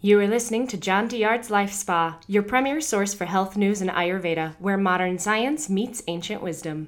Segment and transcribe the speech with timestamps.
[0.00, 3.90] You are listening to John Douillard's Life Spa, your premier source for health news and
[3.90, 6.86] Ayurveda, where modern science meets ancient wisdom.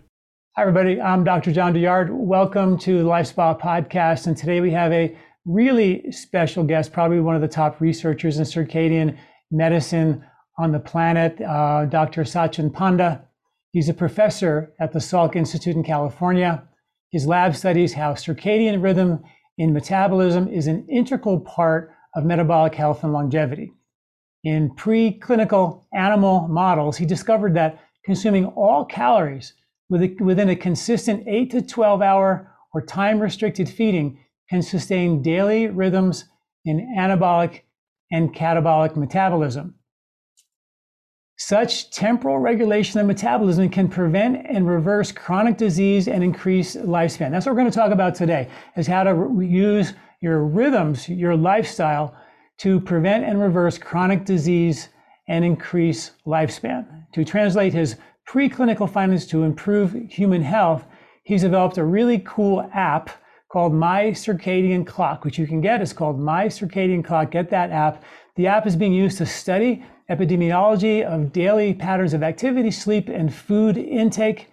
[0.55, 1.01] Hi, everybody.
[1.01, 1.51] I'm Dr.
[1.51, 2.11] John Douillard.
[2.13, 4.29] Welcome to the Life Spa podcast.
[4.29, 8.45] And today we have a really special guest, probably one of the top researchers in
[8.45, 9.19] circadian
[9.51, 10.25] medicine
[10.57, 12.23] on the planet, uh, Dr.
[12.23, 13.25] Sachin Panda.
[13.73, 16.63] He's a professor at the Salk Institute in California.
[17.11, 19.25] His lab studies how circadian rhythm
[19.59, 23.73] in metabolism is an integral part of metabolic health and longevity.
[24.45, 29.55] In preclinical animal models, he discovered that consuming all calories
[29.91, 34.19] within a consistent 8 to 12 hour or time restricted feeding
[34.49, 36.25] can sustain daily rhythms
[36.65, 37.61] in anabolic
[38.11, 39.75] and catabolic metabolism.
[41.37, 47.31] Such temporal regulation of metabolism can prevent and reverse chronic disease and increase lifespan.
[47.31, 51.37] That's what we're going to talk about today, is how to use your rhythms, your
[51.37, 52.15] lifestyle
[52.59, 54.91] to prevent and reverse chronic disease
[55.29, 56.87] and increase lifespan.
[57.13, 57.97] To translate his
[58.29, 60.85] preclinical findings to improve human health,
[61.25, 63.11] he's developed a really cool app
[63.51, 65.81] called My Circadian Clock, which you can get.
[65.81, 67.31] It's called My Circadian Clock.
[67.31, 68.05] Get that app.
[68.37, 73.33] The app is being used to study epidemiology of daily patterns of activity, sleep, and
[73.33, 74.49] food intake,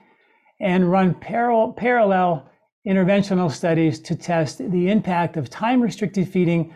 [0.59, 2.49] and run parallel, parallel
[2.87, 6.73] interventional studies to test the impact of time restricted feeding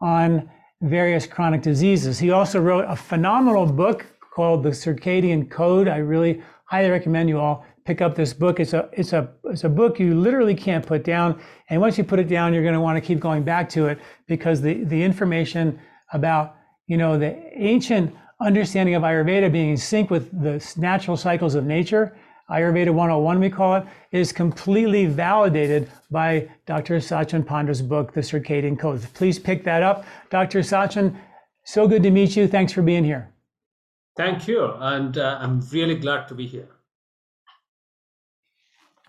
[0.00, 0.50] on
[0.82, 2.18] various chronic diseases.
[2.18, 5.88] He also wrote a phenomenal book called The Circadian Code.
[5.88, 8.60] I really highly recommend you all pick up this book.
[8.60, 12.04] It's a it's a it's a book you literally can't put down, and once you
[12.04, 14.84] put it down, you're going to want to keep going back to it because the
[14.84, 15.78] the information
[16.12, 21.54] about you know the ancient understanding of Ayurveda being in sync with the natural cycles
[21.54, 22.16] of nature
[22.50, 26.96] Ayurveda 101, we call it, is completely validated by Dr.
[26.96, 29.02] Sachin Panda's book, The Circadian Code.
[29.14, 30.04] Please pick that up.
[30.30, 30.60] Dr.
[30.60, 31.16] Sachin,
[31.64, 32.46] so good to meet you.
[32.46, 33.30] Thanks for being here.
[34.16, 34.72] Thank you.
[34.78, 36.68] And uh, I'm really glad to be here.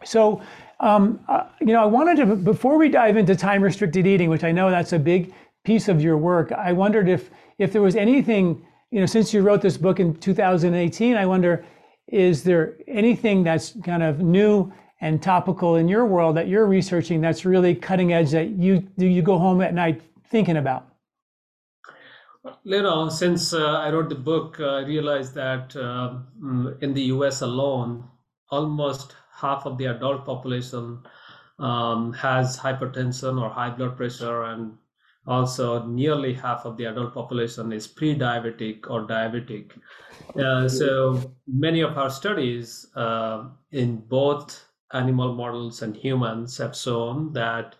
[0.05, 0.42] So,
[0.80, 4.43] um, uh, you know, I wanted to, before we dive into time restricted eating, which
[4.43, 5.33] I know that's a big
[5.64, 9.42] piece of your work, I wondered if, if there was anything, you know, since you
[9.42, 11.65] wrote this book in 2018, I wonder
[12.08, 14.71] is there anything that's kind of new
[15.02, 19.05] and topical in your world that you're researching that's really cutting edge that you do
[19.05, 20.88] you go home at night thinking about?
[22.64, 26.20] You know, since uh, I wrote the book, uh, I realized that uh,
[26.82, 28.08] in the US alone,
[28.49, 30.99] almost half of the adult population
[31.60, 34.77] um, has hypertension or high blood pressure, and
[35.27, 39.71] also nearly half of the adult population is pre-diabetic or diabetic.
[40.39, 47.33] Uh, so many of our studies uh, in both animal models and humans have shown
[47.33, 47.75] that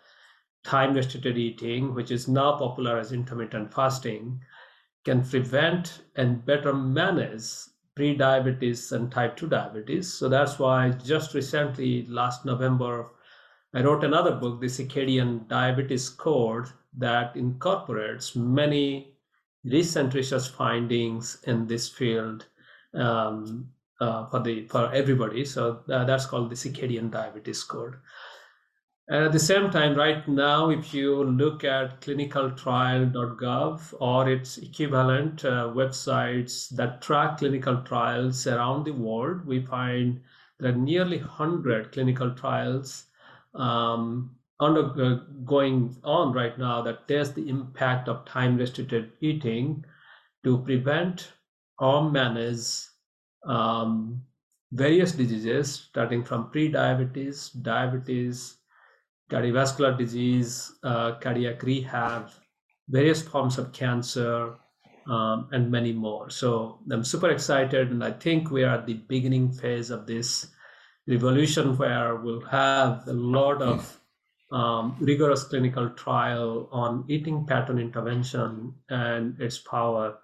[0.64, 4.42] time restricted eating which is now popular as intermittent fasting
[5.04, 7.44] can prevent and better manage
[7.96, 10.12] pre-diabetes and type 2 diabetes.
[10.12, 13.12] So that's why just recently last november
[13.76, 16.68] I wrote another book, The Circadian Diabetes Code,
[16.98, 19.16] that incorporates many
[19.64, 22.46] recent research findings in this field
[22.94, 23.68] um,
[24.00, 25.46] uh, for the for everybody.
[25.46, 27.96] So uh, that's called the Circadian Diabetes Code.
[29.08, 35.46] And at the same time, right now, if you look at clinicaltrial.gov or its equivalent
[35.46, 40.22] uh, websites that track clinical trials around the world, we find
[40.60, 43.06] there are nearly 100 clinical trials
[43.54, 49.84] um, undergoing on right now that there's the impact of time restricted eating
[50.44, 51.34] to prevent
[51.80, 52.64] or manage
[53.46, 54.22] um,
[54.72, 58.58] various diseases starting from pre-diabetes diabetes
[59.30, 62.30] cardiovascular disease uh, cardiac rehab
[62.88, 64.56] various forms of cancer
[65.08, 66.30] um, and many more.
[66.30, 70.48] So i'm super excited and i think we are at the beginning phase of this
[71.08, 74.00] revolution where we'll have a lot of
[74.52, 80.18] um, rigorous clinical trial on eating pattern intervention and its power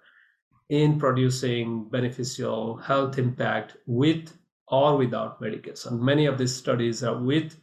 [0.68, 4.32] in producing beneficial health impact with
[4.68, 6.02] or without medication.
[6.02, 7.56] Many of these studies are with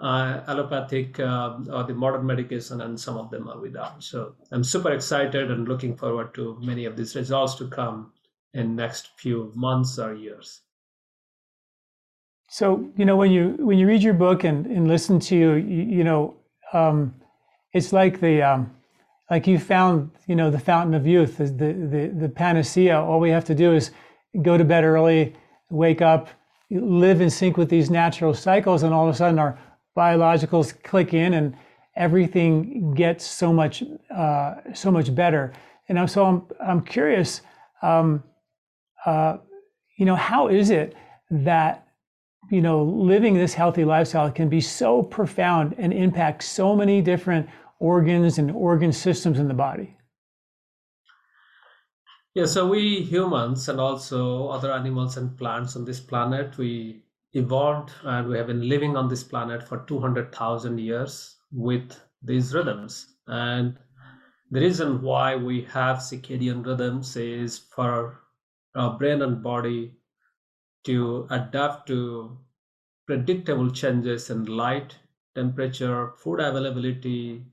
[0.00, 4.02] uh, allopathic uh, or the modern medication, and some of them are without.
[4.02, 8.12] So I'm super excited and looking forward to many of these results to come
[8.54, 10.62] in next few months or years.
[12.52, 15.52] So you know when you when you read your book and, and listen to you,
[15.52, 16.34] you, you know,
[16.72, 17.14] um,
[17.72, 18.74] it's like the um,
[19.30, 23.00] like you found you know the fountain of youth, the, the the panacea.
[23.00, 23.92] All we have to do is
[24.42, 25.32] go to bed early,
[25.70, 26.28] wake up,
[26.70, 29.56] live in sync with these natural cycles, and all of a sudden our
[29.96, 31.54] biologicals click in, and
[31.94, 35.52] everything gets so much uh, so much better.
[35.88, 37.42] And so I'm, I'm curious,
[37.82, 38.22] um,
[39.04, 39.38] uh,
[39.98, 40.94] you know, how is it
[41.30, 41.88] that,
[42.50, 47.48] you know, living this healthy lifestyle can be so profound and impact so many different
[47.78, 49.96] organs and organ systems in the body?
[52.34, 57.02] Yeah, so we humans and also other animals and plants on this planet, we
[57.32, 63.14] evolved and we have been living on this planet for 200,000 years with these rhythms.
[63.26, 63.78] And
[64.50, 68.20] the reason why we have circadian rhythms is for
[68.74, 69.99] our brain and body
[70.84, 72.38] to adapt to
[73.06, 74.96] predictable changes in light,
[75.34, 77.44] temperature, food availability,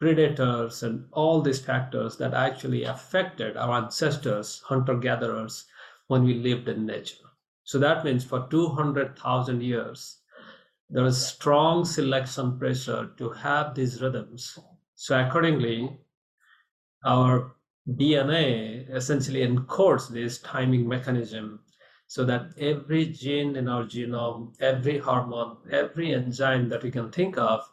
[0.00, 5.64] predators and all these factors that actually affected our ancestors, hunter gatherers,
[6.06, 7.24] when we lived in nature.
[7.64, 10.18] So that means for 200,000 years,
[10.88, 14.58] there is strong selection pressure to have these rhythms.
[14.94, 15.98] So accordingly,
[17.04, 17.56] our
[17.88, 21.60] DNA essentially encodes this timing mechanism
[22.08, 27.36] so that every gene in our genome, every hormone, every enzyme that we can think
[27.36, 27.70] of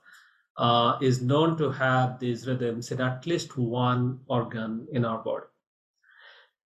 [0.58, 5.46] uh, is known to have these rhythms in at least one organ in our body.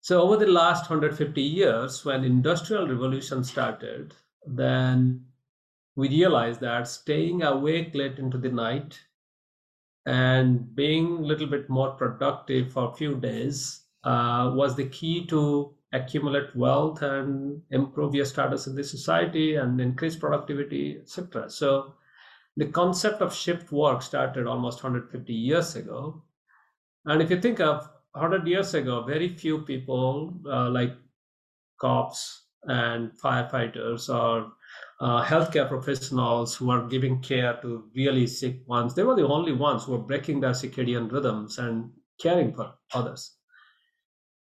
[0.01, 4.15] So over the last 150 years, when industrial revolution started,
[4.47, 5.27] then
[5.97, 9.01] we realized that staying awake late into the night
[10.07, 15.27] and being a little bit more productive for a few days uh, was the key
[15.27, 21.49] to accumulate wealth and improve your status in the society and increase productivity, etc.
[21.49, 21.95] So
[22.57, 26.23] the concept of shift work started almost 150 years ago.
[27.07, 30.95] And if you think of 100 years ago, very few people uh, like
[31.81, 34.53] cops and firefighters or
[35.01, 39.53] uh, healthcare professionals who are giving care to really sick ones, they were the only
[39.53, 41.91] ones who were breaking their circadian rhythms and
[42.21, 43.38] caring for others.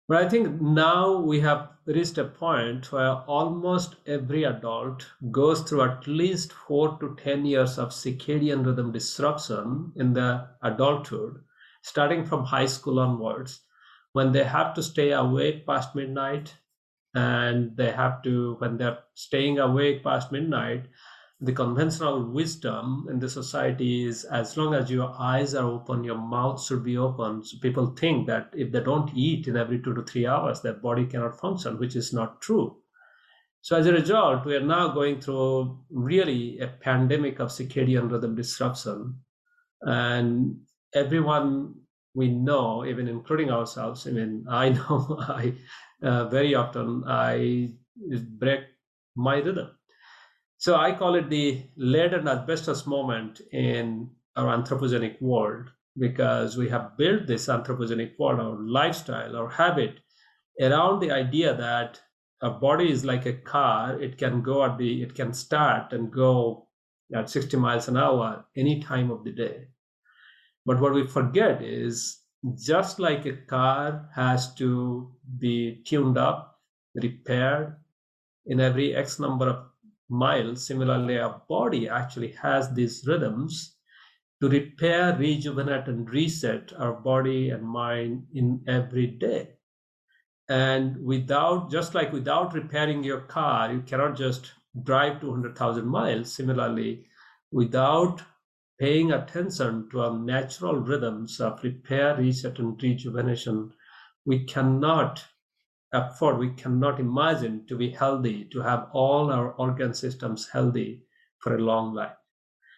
[0.09, 5.83] But I think now we have reached a point where almost every adult goes through
[5.83, 11.45] at least four to 10 years of circadian rhythm disruption in the adulthood,
[11.83, 13.63] starting from high school onwards,
[14.13, 16.57] when they have to stay awake past midnight
[17.15, 20.87] and they have to, when they're staying awake past midnight,
[21.41, 26.17] the conventional wisdom in the society is as long as your eyes are open, your
[26.17, 27.45] mouth should be open.
[27.45, 30.73] So people think that if they don't eat in every two to three hours, their
[30.73, 32.79] body cannot function, which is not true.
[33.61, 38.35] So as a result, we are now going through really a pandemic of circadian rhythm
[38.35, 39.21] disruption.
[39.83, 40.61] And
[40.95, 41.75] everyone
[42.15, 45.53] we know, even including ourselves, I mean, I know I
[46.03, 47.75] uh, very often I
[48.39, 48.61] break
[49.15, 49.76] my rhythm
[50.59, 56.69] so I call it the lead and asbestos moment in our anthropogenic world because we
[56.69, 60.01] have built this anthropogenic world, our lifestyle, our habit
[60.61, 62.01] around the idea that
[62.43, 64.01] a body is like a car.
[64.01, 66.69] It can go at the, it can start and go
[67.15, 69.69] at 60 miles an hour any time of the day.
[70.65, 72.21] But what we forget is
[72.55, 76.61] just like a car has to be tuned up,
[76.95, 77.77] repaired
[78.47, 79.67] in every X number of
[80.09, 80.67] miles.
[80.67, 83.77] Similarly, our body actually has these rhythms
[84.41, 89.51] to repair, rejuvenate, and reset our body and mind in every day.
[90.49, 94.53] And without, just like without repairing your car, you cannot just
[94.85, 96.33] drive 200,000 miles.
[96.33, 97.07] Similarly,
[97.51, 98.23] without
[98.79, 103.73] paying attention to our natural rhythms of repair, reset, and rejuvenation,
[104.27, 105.25] we cannot
[105.93, 111.05] afford, we cannot imagine to be healthy, to have all our organ systems healthy
[111.39, 112.17] for a long life.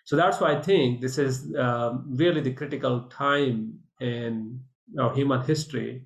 [0.05, 4.61] So that's why I think this is um, really the critical time in
[4.99, 6.05] our human history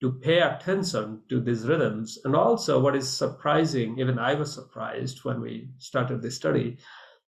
[0.00, 2.18] to pay attention to these rhythms.
[2.24, 6.78] And also, what is surprising, even I was surprised when we started this study,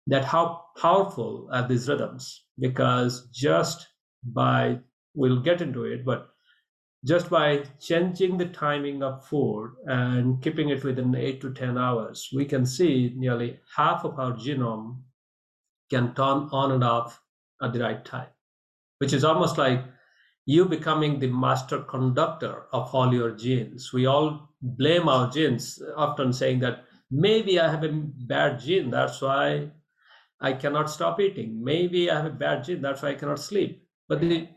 [0.07, 3.87] that how powerful are these rhythms, because just
[4.23, 4.79] by,
[5.13, 6.32] we'll get into it, but
[7.05, 12.29] just by changing the timing of food and keeping it within 8 to 10 hours,
[12.33, 15.01] we can see nearly half of our genome
[15.89, 17.21] can turn on and off
[17.61, 18.29] at the right time,
[18.99, 19.83] which is almost like
[20.45, 23.91] you becoming the master conductor of all your genes.
[23.93, 29.21] We all blame our genes, often saying that maybe I have a bad gene, that's
[29.21, 29.71] why
[30.39, 31.63] I cannot stop eating.
[31.63, 33.87] Maybe I have a bad gene, that's why I cannot sleep.
[34.07, 34.49] But the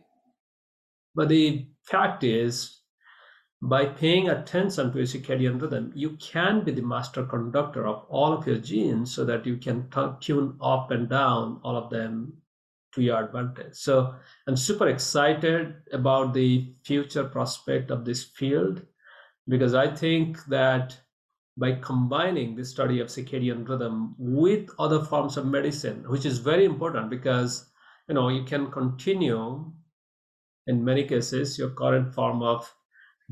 [1.15, 2.81] but the fact is,
[3.63, 8.47] by paying attention to circadian rhythm, you can be the master conductor of all of
[8.47, 9.89] your genes so that you can
[10.21, 12.35] tune up and down all of them
[12.95, 13.75] to your advantage.
[13.75, 14.15] So
[14.47, 18.83] I'm super excited about the future prospect of this field
[19.49, 20.97] because I think that
[21.57, 26.65] by combining the study of circadian rhythm with other forms of medicine, which is very
[26.65, 27.71] important because
[28.09, 29.73] you know you can continue
[30.67, 32.73] in many cases your current form of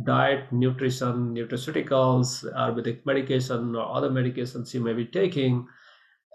[0.02, 5.66] diet, nutrition, nutraceuticals, Ayurvedic medication, or other medications you may be taking,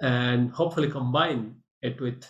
[0.01, 2.23] and hopefully combine it with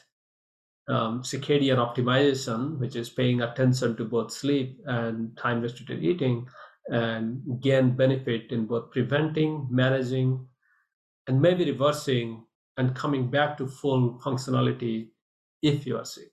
[0.88, 6.48] um, circadian optimization, which is paying attention to both sleep and time restricted eating,
[6.88, 10.48] and gain benefit in both preventing, managing,
[11.28, 12.44] and maybe reversing
[12.78, 15.10] and coming back to full functionality
[15.62, 16.32] if you are sick.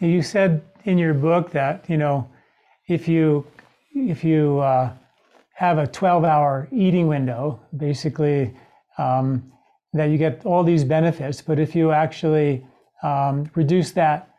[0.00, 2.28] You said in your book that you know
[2.88, 3.46] if you
[3.94, 4.92] if you uh,
[5.54, 8.54] have a 12-hour eating window, basically
[8.98, 9.52] um,
[9.92, 11.42] that you get all these benefits.
[11.42, 12.64] But if you actually
[13.02, 14.30] um, reduce that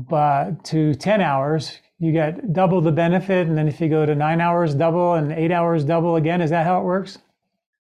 [0.00, 3.46] to 10 hours, you get double the benefit.
[3.46, 6.40] And then if you go to nine hours, double, and eight hours, double again.
[6.40, 7.18] Is that how it works?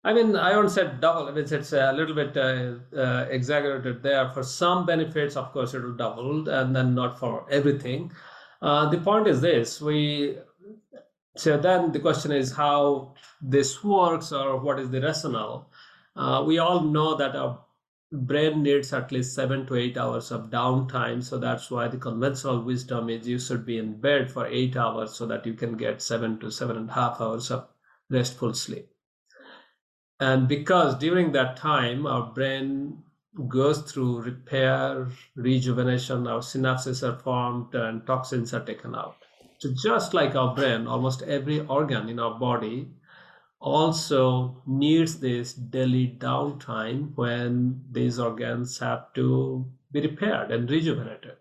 [0.03, 1.29] I mean, I won't say double.
[1.29, 4.31] I it's a little bit uh, uh, exaggerated there.
[4.31, 8.11] For some benefits, of course, it will double, and then not for everything.
[8.63, 10.39] Uh, the point is this: we.
[11.37, 15.71] So then the question is how this works, or what is the rationale?
[16.17, 17.65] Uh, we all know that our
[18.13, 21.23] brain needs at least seven to eight hours of downtime.
[21.23, 25.15] So that's why the conventional wisdom is you should be in bed for eight hours
[25.15, 27.69] so that you can get seven to seven and a half hours of
[28.09, 28.89] restful sleep.
[30.21, 33.03] And because during that time, our brain
[33.49, 39.17] goes through repair, rejuvenation, our synapses are formed and toxins are taken out.
[39.59, 42.89] So, just like our brain, almost every organ in our body
[43.61, 51.37] also needs this daily downtime when these organs have to be repaired and rejuvenated.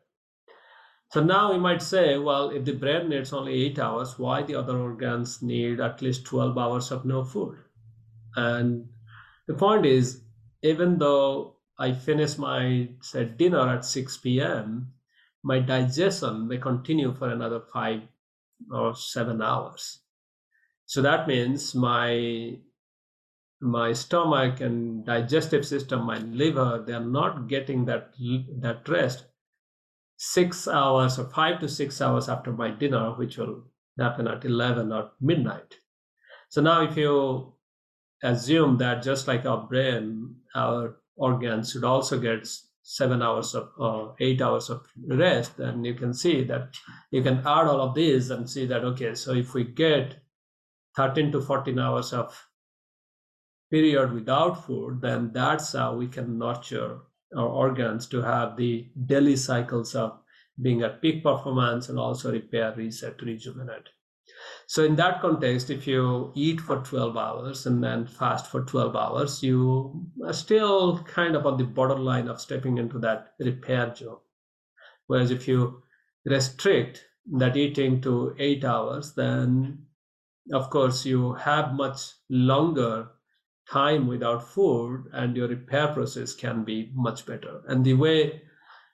[1.12, 4.55] So now we might say, well, if the brain needs only eight hours, why the
[4.55, 7.57] other organs need at least 12 hours of no food?
[8.36, 8.89] And
[9.48, 10.24] the point is,
[10.62, 14.93] even though I finish my say dinner at 6 p.m.,
[15.43, 18.01] my digestion may continue for another five
[18.71, 20.00] or seven hours.
[20.86, 22.59] So that means my
[23.62, 28.13] my stomach and digestive system, my liver, they are not getting that
[28.59, 29.25] that rest
[30.17, 33.63] six hours or five to six hours after my dinner, which will
[33.98, 35.75] happen at 11 or midnight.
[36.50, 37.53] So now if you
[38.23, 42.47] assume that just like our brain, our organs should also get
[42.81, 46.75] seven hours of uh, eight hours of rest, then you can see that
[47.11, 50.15] you can add all of these and see that okay, so if we get
[50.95, 52.47] 13 to 14 hours of
[53.69, 56.99] period without food, then that's how we can nurture
[57.35, 60.19] our organs to have the daily cycles of
[60.61, 63.89] being at peak performance and also repair, reset, rejuvenate.
[64.69, 68.95] So in that context, if you eat for 12 hours and then fast for 12
[68.95, 74.19] hours, you are still kind of on the borderline of stepping into that repair zone.
[75.07, 75.81] Whereas if you
[76.23, 77.03] restrict
[77.39, 79.88] that eating to eight hours, then
[80.53, 83.07] of course, you have much longer
[83.67, 87.63] time without food and your repair process can be much better.
[87.67, 88.43] And the way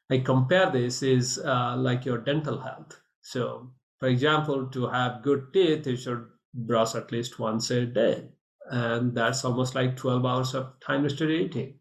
[0.09, 3.01] I compare this is uh, like your dental health.
[3.19, 8.29] So, for example, to have good teeth, you should brush at least once a day.
[8.69, 11.79] And that's almost like 12 hours of time restricted eating.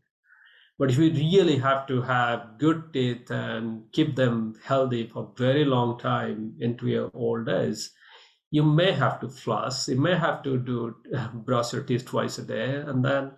[0.79, 5.39] But if you really have to have good teeth and keep them healthy for a
[5.39, 7.89] very long time into your old age,
[8.55, 10.95] you may have to floss you may have to do
[11.47, 13.33] brush your teeth twice a day and then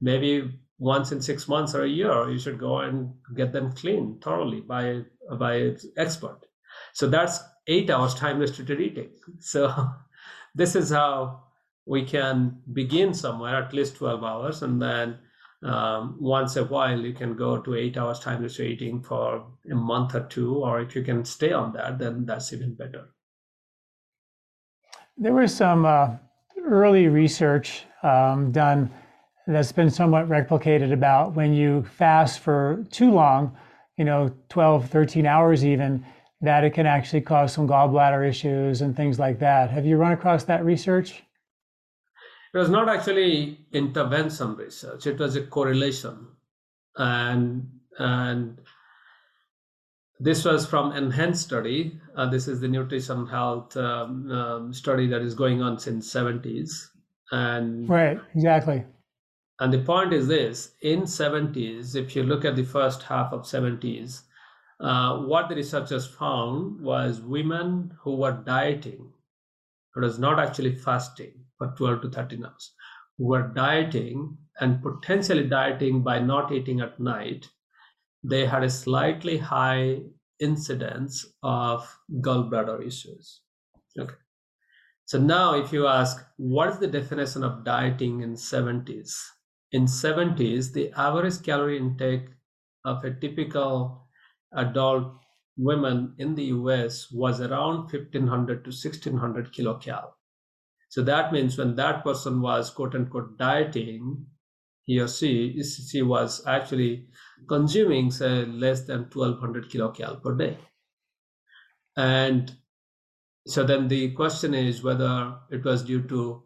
[0.00, 0.32] maybe
[0.78, 4.60] once in six months or a year you should go and get them cleaned thoroughly
[4.60, 5.00] by
[5.38, 5.52] by
[5.96, 6.40] expert
[6.92, 9.72] so that's eight hours time restricted eating so
[10.54, 11.42] this is how
[11.86, 15.18] we can begin somewhere at least 12 hours and then
[15.62, 19.74] um, once a while you can go to eight hours time restricted eating for a
[19.74, 23.06] month or two or if you can stay on that then that's even better.
[25.16, 26.10] There was some uh,
[26.64, 28.90] early research um, done
[29.48, 33.56] that's been somewhat replicated about when you fast for too long,
[33.96, 36.04] you know, 12, 13 hours even,
[36.40, 39.70] that it can actually cause some gallbladder issues and things like that.
[39.70, 41.22] Have you run across that research?
[42.54, 46.28] It was not actually intervention research, it was a correlation.
[46.96, 47.68] And,
[47.98, 48.60] and
[50.20, 55.22] this was from NHANES study uh, this is the nutrition health um, um, study that
[55.22, 56.88] is going on since 70s
[57.30, 58.84] and right exactly
[59.60, 63.42] And the point is this: in 70s, if you look at the first half of
[63.42, 64.22] 70s,
[64.80, 69.12] uh, what the researchers found was women who were dieting,
[69.96, 72.74] it was not actually fasting for 12 to 13 hours,
[73.16, 77.48] who were dieting and potentially dieting by not eating at night,
[78.22, 80.02] they had a slightly high
[80.40, 83.42] incidence of gallbladder issues.
[83.98, 84.14] Okay.
[85.06, 89.14] So now if you ask, what is the definition of dieting in 70s?
[89.72, 92.28] In 70s, the average calorie intake
[92.84, 94.07] of a typical
[94.52, 95.18] adult
[95.56, 100.12] women in the US was around 1500 to 1600 kilocal.
[100.90, 104.26] So that means when that person was quote unquote dieting,
[104.84, 107.08] he or she, she was actually
[107.48, 110.58] consuming say less than 1200 kilocal per day.
[111.98, 112.56] And
[113.46, 116.44] so then the question is whether it was due to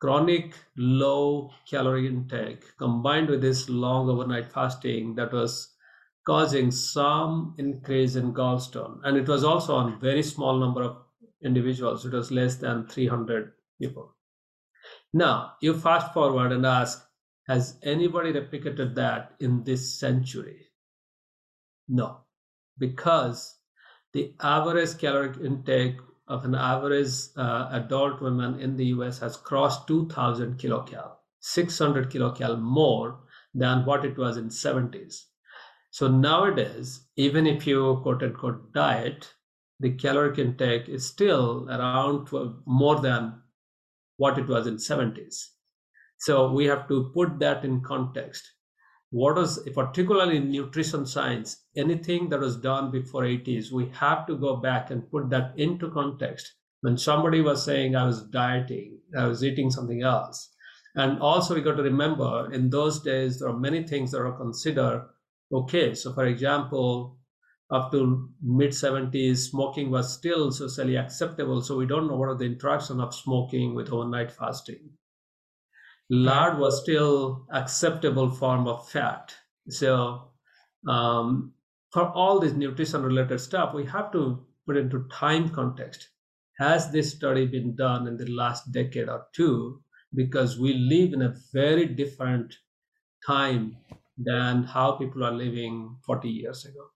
[0.00, 5.75] chronic low calorie intake combined with this long overnight fasting that was
[6.26, 8.98] causing some increase in gallstone.
[9.04, 10.96] And it was also on very small number of
[11.42, 12.04] individuals.
[12.04, 14.16] It was less than 300 people.
[15.12, 17.06] Now, you fast forward and ask,
[17.46, 20.66] has anybody replicated that in this century?
[21.88, 22.22] No,
[22.76, 23.58] because
[24.12, 29.86] the average caloric intake of an average uh, adult woman in the US has crossed
[29.86, 33.20] 2000 kilocal, 600 kilocal more
[33.54, 35.26] than what it was in 70s.
[35.96, 39.32] So nowadays, even if you quote unquote diet,
[39.80, 43.40] the caloric intake is still around 12, more than
[44.18, 45.36] what it was in 70s.
[46.18, 48.46] So we have to put that in context.
[49.08, 54.36] What is particularly in nutrition science, anything that was done before 80s, we have to
[54.36, 56.56] go back and put that into context.
[56.82, 60.46] When somebody was saying I was dieting, I was eating something else.
[60.94, 64.36] And also we got to remember in those days there are many things that are
[64.36, 65.08] considered
[65.52, 65.94] okay.
[65.94, 67.18] So, for example,
[67.70, 71.62] up to mid 70s, smoking was still socially acceptable.
[71.62, 74.90] So, we don't know what are the interaction of smoking with overnight fasting.
[76.08, 79.34] Lard was still acceptable form of fat.
[79.68, 80.30] So,
[80.86, 81.52] um,
[81.90, 86.08] for all this nutrition related stuff, we have to put into time context.
[86.58, 89.82] Has this study been done in the last decade or two?
[90.14, 92.54] Because we live in a very different
[93.26, 93.76] time
[94.16, 96.90] than how people are living 40 years ago.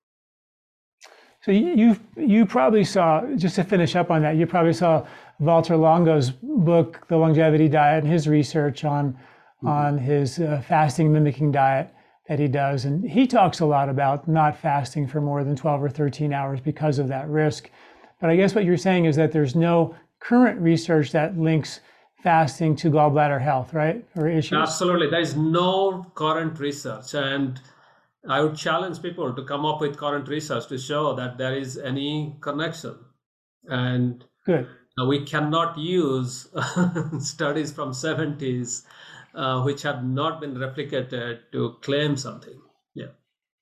[1.43, 4.37] So you you probably saw just to finish up on that.
[4.37, 5.07] You probably saw
[5.41, 9.69] Valter Longo's book, The Longevity Diet, and his research on mm-hmm.
[9.69, 11.95] on his uh, fasting mimicking diet
[12.29, 15.83] that he does, and he talks a lot about not fasting for more than 12
[15.83, 17.71] or 13 hours because of that risk.
[18.21, 21.81] But I guess what you're saying is that there's no current research that links
[22.23, 24.05] fasting to gallbladder health, right?
[24.17, 24.59] Or issues?
[24.59, 25.09] Absolutely.
[25.09, 27.15] There is no current research.
[27.15, 27.61] And
[28.29, 31.79] I would challenge people to come up with current research to show that there is
[31.79, 32.97] any connection.
[33.69, 34.69] And good.
[35.09, 36.49] We cannot use
[37.21, 38.83] studies from 70s
[39.35, 42.61] uh, which have not been replicated to claim something.
[42.95, 43.13] Yeah.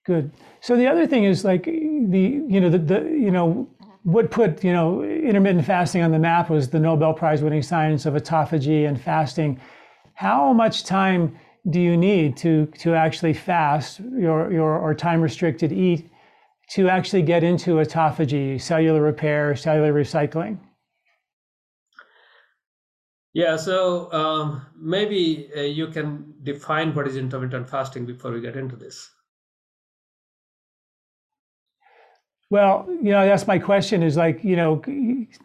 [0.07, 0.33] Good.
[0.61, 3.69] So the other thing is like the you know the, the you know
[4.05, 8.07] what put you know intermittent fasting on the map was the Nobel Prize winning science
[8.07, 9.61] of autophagy and fasting.
[10.15, 11.39] How much time
[11.71, 16.11] do you need to to actually fast your your or time restricted eat
[16.71, 20.59] to actually get into autophagy, cellular repair, cellular recycling?
[23.35, 28.57] Yeah, so um, maybe uh, you can define what is intermittent fasting before we get
[28.57, 29.11] into this.
[32.51, 34.83] Well, you know, that's my question is like, you know,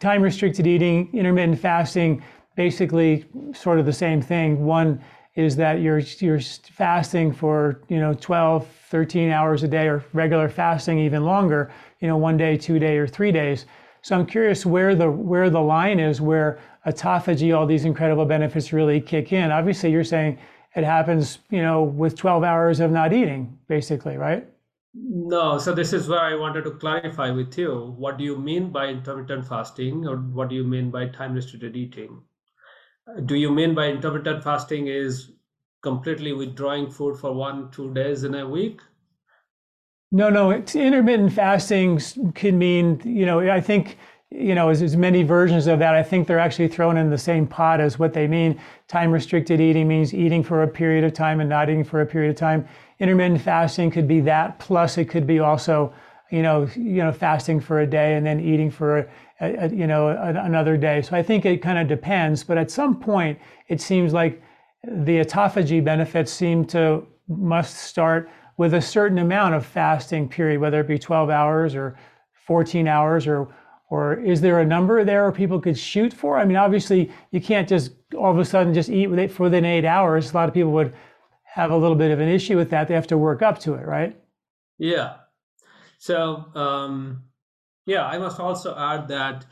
[0.00, 2.22] time restricted eating, intermittent fasting,
[2.56, 4.64] basically sort of the same thing.
[4.64, 5.02] One
[5.34, 10.48] is that you're you're fasting for, you know, 12, 13 hours a day or regular
[10.48, 13.66] fasting even longer, you know, one day, two day or three days.
[14.00, 18.72] So I'm curious where the where the line is where autophagy, all these incredible benefits
[18.72, 19.50] really kick in.
[19.50, 20.38] Obviously, you're saying
[20.74, 24.46] it happens, you know, with 12 hours of not eating, basically, right?
[24.96, 27.94] No, so this is where I wanted to clarify with you.
[27.98, 31.76] What do you mean by intermittent fasting, or what do you mean by time restricted
[31.76, 32.22] eating?
[33.26, 35.32] Do you mean by intermittent fasting is
[35.82, 38.80] completely withdrawing food for one, two days in a week?
[40.12, 40.52] No, no.
[40.52, 42.00] Intermittent fasting
[42.34, 43.98] can mean, you know, I think,
[44.30, 45.94] you know, as many versions of that.
[45.94, 48.60] I think they're actually thrown in the same pot as what they mean.
[48.88, 52.06] Time restricted eating means eating for a period of time and not eating for a
[52.06, 52.66] period of time
[53.00, 55.92] intermittent fasting could be that plus it could be also
[56.30, 59.06] you know you know fasting for a day and then eating for a,
[59.40, 62.70] a, you know a, another day so i think it kind of depends but at
[62.70, 63.36] some point
[63.68, 64.40] it seems like
[64.84, 70.80] the autophagy benefits seem to must start with a certain amount of fasting period, whether
[70.80, 71.96] it be 12 hours or
[72.46, 73.48] 14 hours or
[73.90, 76.38] or is there a number there people could shoot for?
[76.38, 79.84] I mean, obviously you can't just all of a sudden just eat for within eight
[79.84, 80.30] hours.
[80.30, 80.94] A lot of people would
[81.44, 82.88] have a little bit of an issue with that.
[82.88, 84.16] They have to work up to it, right?
[84.78, 85.16] Yeah.
[85.98, 87.24] So um,
[87.86, 89.44] yeah, I must also add that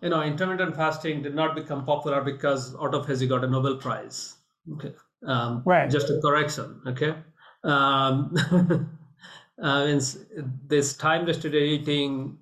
[0.00, 4.34] you know intermittent fasting did not become popular because autophagy got a Nobel Prize.
[4.74, 4.94] Okay.
[5.26, 5.90] Um, right.
[5.90, 6.80] Just a correction.
[6.86, 7.14] Okay.
[7.64, 8.34] Um,
[9.62, 10.00] uh,
[10.66, 12.38] this time restricted eating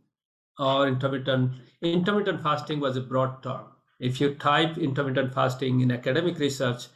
[0.61, 3.65] or intermittent intermittent fasting was a broad term.
[3.99, 6.89] If you type intermittent fasting in academic research,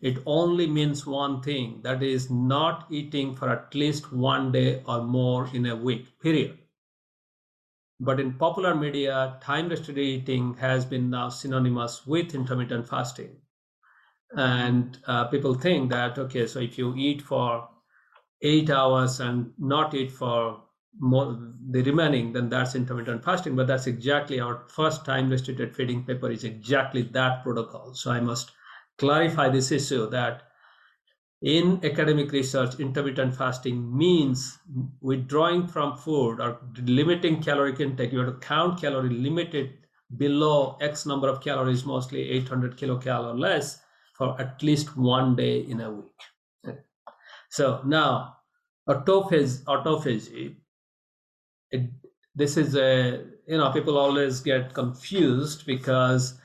[0.00, 5.02] it only means one thing that is not eating for at least one day or
[5.02, 6.58] more in a week, period.
[8.00, 13.36] But in popular media, time restricted eating has been now synonymous with intermittent fasting.
[14.36, 17.68] And uh, people think that, okay, so if you eat for
[18.40, 20.61] eight hours and not eat for
[20.98, 23.56] more the remaining, then that's intermittent fasting.
[23.56, 27.94] But that's exactly our first time restricted feeding paper is exactly that protocol.
[27.94, 28.52] So I must
[28.98, 30.42] clarify this issue that
[31.40, 34.58] in academic research, intermittent fasting means
[35.00, 38.12] withdrawing from food or limiting caloric intake.
[38.12, 39.78] You have to count calorie limited
[40.16, 43.82] below X number of calories, mostly 800 kilocal or less,
[44.14, 46.76] for at least one day in a week.
[47.50, 48.36] So now,
[48.88, 50.56] autophagy, autophagy
[51.72, 51.90] it,
[52.34, 56.40] this is a, you know, people always get confused because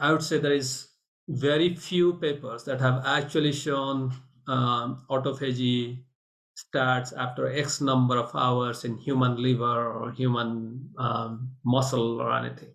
[0.00, 0.88] I would say there is
[1.28, 4.12] very few papers that have actually shown
[4.48, 6.04] um, autophagy
[6.54, 12.74] starts after X number of hours in human liver or human um, muscle or anything.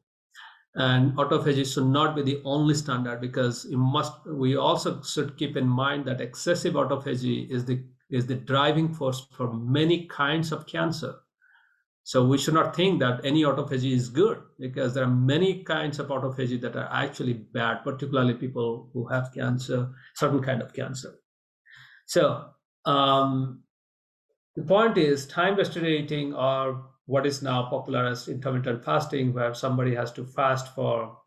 [0.76, 4.12] And autophagy should not be the only standard because you must.
[4.28, 9.26] We also should keep in mind that excessive autophagy is the is the driving force
[9.38, 11.16] for many kinds of cancer.
[12.06, 15.98] So we should not think that any autophagy is good because there are many kinds
[15.98, 21.16] of autophagy that are actually bad, particularly people who have cancer, certain kind of cancer.
[22.06, 22.46] So
[22.86, 23.64] um,
[24.56, 29.56] the point is time restricted eating or what is now popular as intermittent fasting, where
[29.56, 31.18] somebody has to fast for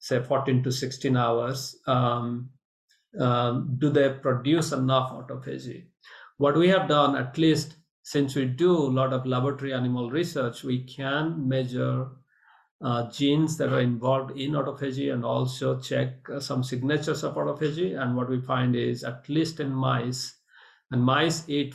[0.00, 1.76] say 14 to 16 hours.
[1.86, 2.50] Um,
[3.20, 5.84] um, do they produce enough autophagy?
[6.38, 7.75] What we have done, at least
[8.06, 12.08] since we do a lot of laboratory animal research, we can measure
[12.80, 18.00] uh, genes that are involved in autophagy and also check uh, some signatures of autophagy.
[18.00, 20.40] And what we find is, at least in mice,
[20.90, 21.74] and mice eat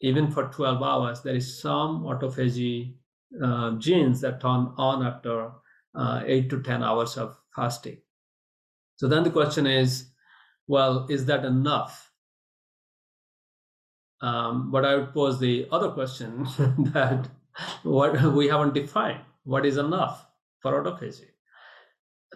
[0.00, 2.98] even for 12 hours, there is some autophagy
[3.42, 5.52] uh, genes that turn on after
[5.94, 8.02] uh, 8 to 10 hours of fasting.
[8.96, 10.12] So then the question is,
[10.66, 12.11] well, is that enough?
[14.22, 16.44] Um, but I would pose the other question
[16.94, 17.28] that
[17.82, 20.26] what we haven't defined what is enough
[20.60, 21.26] for autophagy.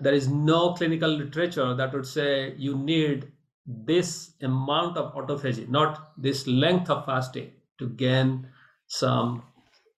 [0.01, 3.33] There is no clinical literature that would say you need
[3.67, 8.49] this amount of autophagy, not this length of fasting to gain
[8.89, 9.43] some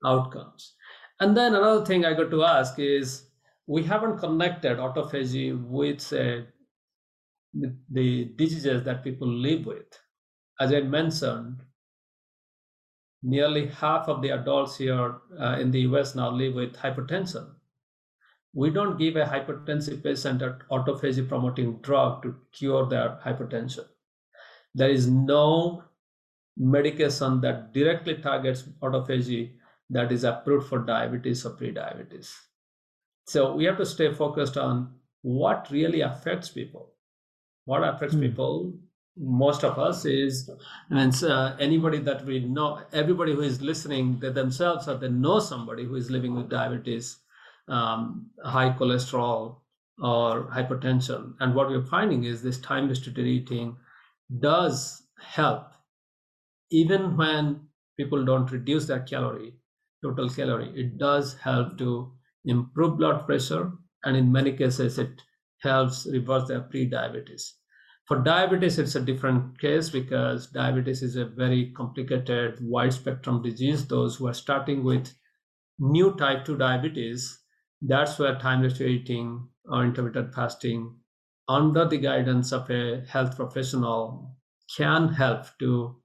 [0.04, 0.74] outcomes.
[1.20, 3.24] And then another thing I got to ask is
[3.66, 6.46] we haven't connected autophagy with say,
[7.52, 10.00] the, the diseases that people live with.
[10.60, 11.62] As I mentioned,
[13.22, 17.50] nearly half of the adults here uh, in the US now live with hypertension.
[18.54, 23.84] We don't give a hypertensive patient an autophagy promoting drug to cure their hypertension.
[24.74, 25.84] There is no
[26.56, 29.52] medication that directly targets autophagy
[29.90, 32.34] that is approved for diabetes or pre-diabetes.
[33.26, 36.94] So we have to stay focused on what really affects people.
[37.64, 38.20] What affects mm.
[38.20, 38.74] people
[39.18, 40.50] most of us is
[40.90, 45.40] and uh, anybody that we know everybody who is listening they themselves or they know
[45.40, 47.18] somebody who is living with diabetes
[47.68, 49.60] um, high cholesterol
[50.00, 51.34] or hypertension.
[51.40, 53.76] And what we're finding is this time restricted eating
[54.40, 55.72] does help
[56.70, 59.54] even when people don't reduce their calorie
[60.02, 60.72] total calorie.
[60.78, 62.12] It does help to
[62.44, 63.72] improve blood pressure
[64.04, 65.22] and in many cases it
[65.62, 67.57] helps reverse their pre-diabetes
[68.08, 73.86] for diabetes, it's a different case because diabetes is a very complicated, wide spectrum disease.
[73.86, 75.14] Those who are starting with
[75.78, 77.38] new type 2 diabetes,
[77.82, 80.96] that's where time restricted eating or intermittent fasting,
[81.48, 84.34] under the guidance of a health professional,
[84.74, 86.00] can help to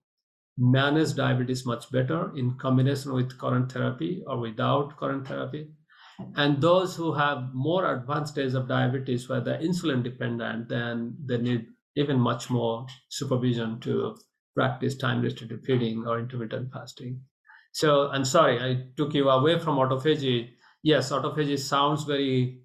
[0.57, 5.69] manage diabetes much better in combination with current therapy or without current therapy.
[6.35, 11.37] And those who have more advanced stage of diabetes where they're insulin dependent, then they
[11.37, 14.15] need even much more supervision to
[14.55, 17.23] practice time restricted feeding or intermittent fasting.
[17.73, 20.53] So I'm sorry, I took you away from autophagy.
[20.83, 22.61] Yes, autophagy sounds very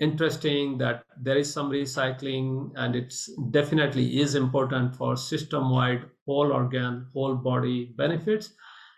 [0.00, 7.08] interesting that there is some recycling and it's definitely is important for system-wide whole organ,
[7.12, 8.54] whole body benefits.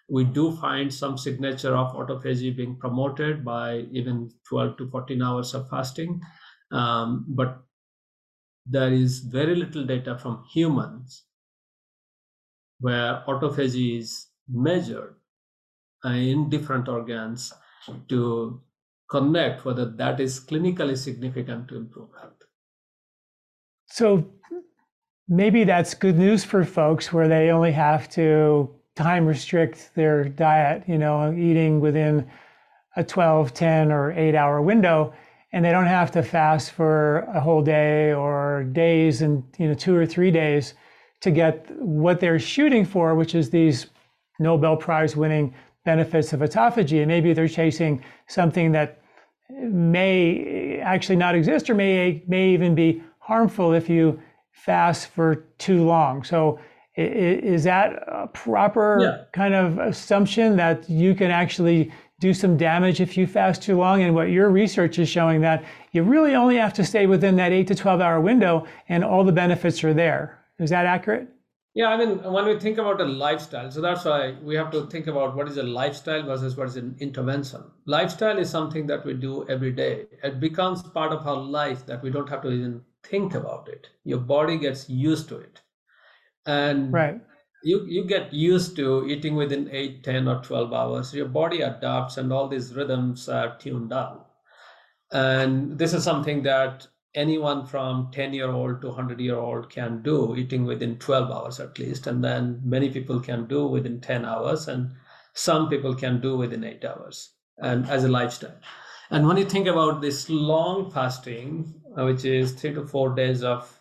[0.09, 5.55] We do find some signature of autophagy being promoted by even 12 to 14 hours
[5.55, 6.21] of fasting.
[6.73, 7.62] Um, but
[8.66, 11.25] there is very little data from humans
[12.81, 15.16] where autophagy is measured
[16.05, 17.53] in different organs
[18.09, 18.61] to
[19.11, 22.42] connect whether that is clinically significant to improve health.
[23.87, 24.31] So
[25.29, 30.85] maybe that's good news for folks where they only have to time restrict their diet,
[30.87, 32.31] you know, eating within
[32.96, 35.12] a 12, 10, or 8 hour window
[35.53, 39.75] and they don't have to fast for a whole day or days and you know
[39.75, 40.75] two or three days
[41.21, 43.87] to get what they're shooting for, which is these
[44.39, 46.99] Nobel Prize winning benefits of autophagy.
[46.99, 49.03] And maybe they're chasing something that
[49.51, 54.21] may actually not exist or may may even be harmful if you
[54.53, 56.23] fast for too long.
[56.25, 56.59] So
[56.97, 59.25] is that a proper yeah.
[59.33, 64.03] kind of assumption that you can actually do some damage if you fast too long.
[64.03, 67.53] And what your research is showing that you really only have to stay within that
[67.53, 70.39] eight to 12 hour window and all the benefits are there.
[70.59, 71.29] Is that accurate?
[71.73, 74.87] Yeah, I mean, when we think about a lifestyle, so that's why we have to
[74.87, 77.63] think about what is a lifestyle versus what is an intervention.
[77.87, 80.07] Lifestyle is something that we do every day.
[80.25, 83.89] It becomes part of our life that we don't have to even think about it.
[84.05, 85.61] Your body gets used to it.
[86.45, 87.21] And right
[87.62, 91.14] you you get used to eating within 8 10 or 12 hours.
[91.14, 94.31] Your body adapts and all these rhythms are tuned up
[95.11, 100.03] and this is something that anyone from 10 year old to 100 year old can
[100.03, 102.07] do eating within 12 hours at least.
[102.07, 104.92] And then many people can do within 10 hours and
[105.35, 108.57] some people can do within 8 hours and as a lifestyle.
[109.11, 113.42] And when you think about this long fasting uh, which is 3 to 4 days
[113.42, 113.81] of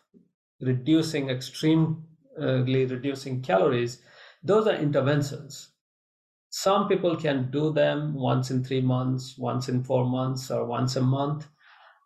[0.61, 2.03] reducing extreme
[2.39, 4.01] reducing calories,
[4.43, 5.73] those are interventions.
[6.49, 10.95] Some people can do them once in three months, once in four months, or once
[10.95, 11.49] a month,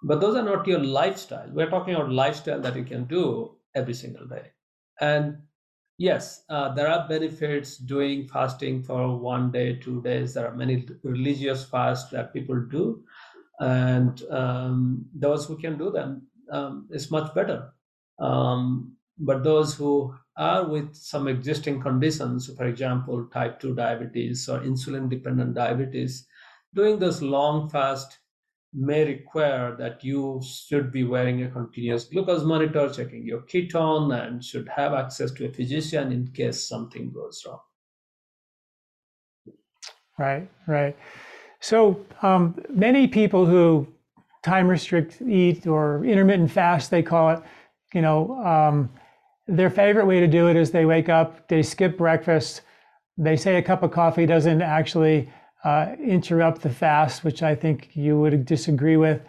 [0.03, 1.49] but those are not your lifestyle.
[1.51, 4.51] We're talking about lifestyle that you can do every single day.
[4.99, 5.43] And
[5.97, 10.33] yes, uh, there are benefits doing fasting for one day, two days.
[10.33, 13.05] There are many religious fasts that people do,
[13.59, 17.73] and um, those who can do them um, is much better.
[18.19, 24.59] Um, but those who are with some existing conditions, for example, type 2 diabetes or
[24.61, 26.27] insulin dependent diabetes,
[26.73, 28.17] doing this long fast
[28.73, 34.43] may require that you should be wearing a continuous glucose monitor, checking your ketone, and
[34.43, 37.59] should have access to a physician in case something goes wrong.
[40.17, 40.97] Right, right.
[41.59, 43.87] So um, many people who
[44.43, 47.41] time restrict eat or intermittent fast, they call it,
[47.93, 48.89] you know, um,
[49.47, 52.61] their favorite way to do it is they wake up, they skip breakfast,
[53.17, 55.31] they say a cup of coffee doesn't actually
[55.63, 59.21] uh, interrupt the fast, which I think you would disagree with.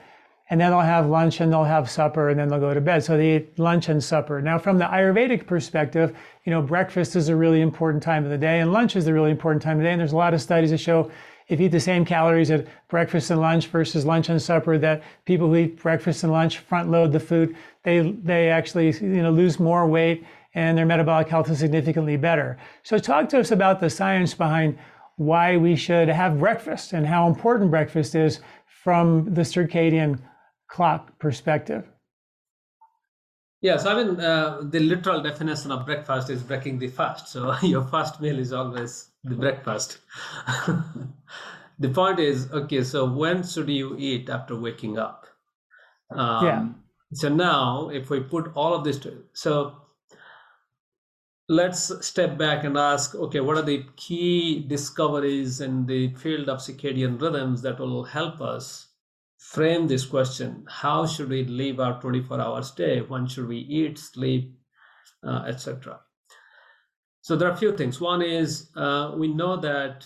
[0.50, 3.02] And then they'll have lunch and they'll have supper and then they'll go to bed.
[3.02, 4.42] So they eat lunch and supper.
[4.42, 8.38] Now, from the Ayurvedic perspective, you know, breakfast is a really important time of the
[8.38, 9.92] day and lunch is a really important time of the day.
[9.92, 11.10] And there's a lot of studies that show
[11.48, 15.02] if you eat the same calories at breakfast and lunch versus lunch and supper, that
[15.24, 19.30] people who eat breakfast and lunch front load the food, they they actually you know
[19.30, 22.56] lose more weight and their metabolic health is significantly better.
[22.82, 24.78] So talk to us about the science behind
[25.16, 30.20] why we should have breakfast and how important breakfast is from the circadian
[30.68, 31.84] clock perspective.
[33.60, 37.28] Yes, I mean, uh, the literal definition of breakfast is breaking the fast.
[37.28, 39.98] So your first meal is always the breakfast.
[41.78, 45.26] the point is, okay, so when should you eat after waking up?
[46.10, 46.68] Um, yeah.
[47.14, 49.76] So now, if we put all of this to, so
[51.48, 56.58] let's step back and ask, okay, what are the key discoveries in the field of
[56.58, 58.88] circadian rhythms that will help us
[59.38, 60.64] frame this question?
[60.68, 63.00] How should we live our 24 hours day?
[63.00, 64.58] When should we eat, sleep,
[65.22, 66.00] uh, etc.?
[67.24, 68.02] So there are a few things.
[68.02, 70.04] One is uh, we know that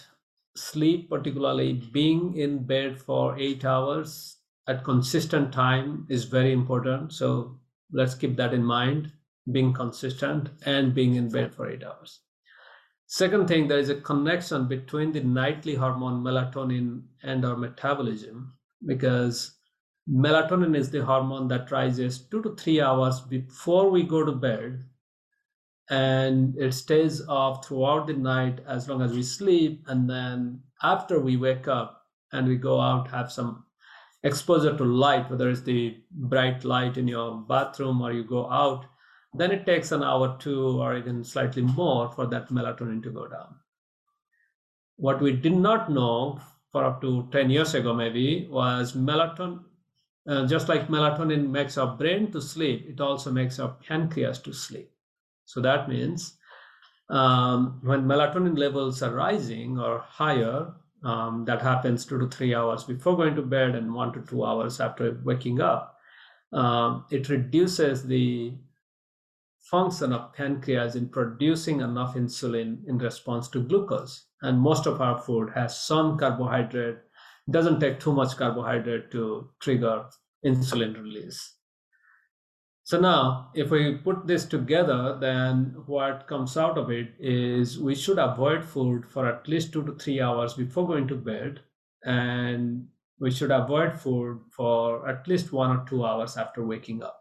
[0.54, 4.37] sleep, particularly being in bed for eight hours
[4.68, 7.12] at consistent time, is very important.
[7.12, 7.59] So
[7.90, 9.11] let's keep that in mind
[9.50, 12.20] being consistent and being in bed for eight hours.
[13.09, 18.52] Second thing, there is a connection between the nightly hormone melatonin and our metabolism
[18.87, 19.57] because
[20.09, 24.85] melatonin is the hormone that rises two to three hours before we go to bed
[25.90, 29.85] and it stays off throughout the night as long as we sleep.
[29.88, 33.64] And then after we wake up and we go out have some
[34.22, 38.85] exposure to light whether it's the bright light in your bathroom or you go out
[39.33, 43.29] then it takes an hour two or even slightly more for that melatonin to go
[43.29, 43.55] down.
[44.96, 46.40] What we did not know
[46.72, 49.64] for up to 10 years ago maybe was melatonin
[50.27, 54.53] uh, just like melatonin makes our brain to sleep it also makes our pancreas to
[54.53, 54.92] sleep
[55.49, 56.37] so that means
[57.09, 62.85] um, when melatonin levels are rising or higher um, that happens two to three hours
[62.85, 65.97] before going to bed and one to two hours after waking up
[66.53, 68.53] um, it reduces the
[69.71, 74.25] function of pancreas in producing enough insulin in response to glucose.
[74.41, 76.99] And most of our food has some carbohydrate.
[77.51, 80.07] Doesn't take too much carbohydrate to trigger
[80.45, 81.58] insulin release
[82.88, 87.94] so now if we put this together then what comes out of it is we
[87.94, 91.61] should avoid food for at least 2 to 3 hours before going to bed
[92.05, 92.87] and
[93.20, 97.20] we should avoid food for at least 1 or 2 hours after waking up.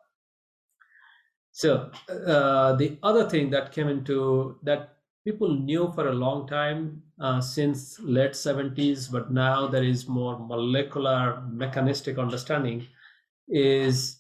[1.52, 7.02] So uh, the other thing that came into that people knew for a long time
[7.20, 12.88] uh, since late 70s, but now there is more molecular mechanistic understanding,
[13.50, 14.17] is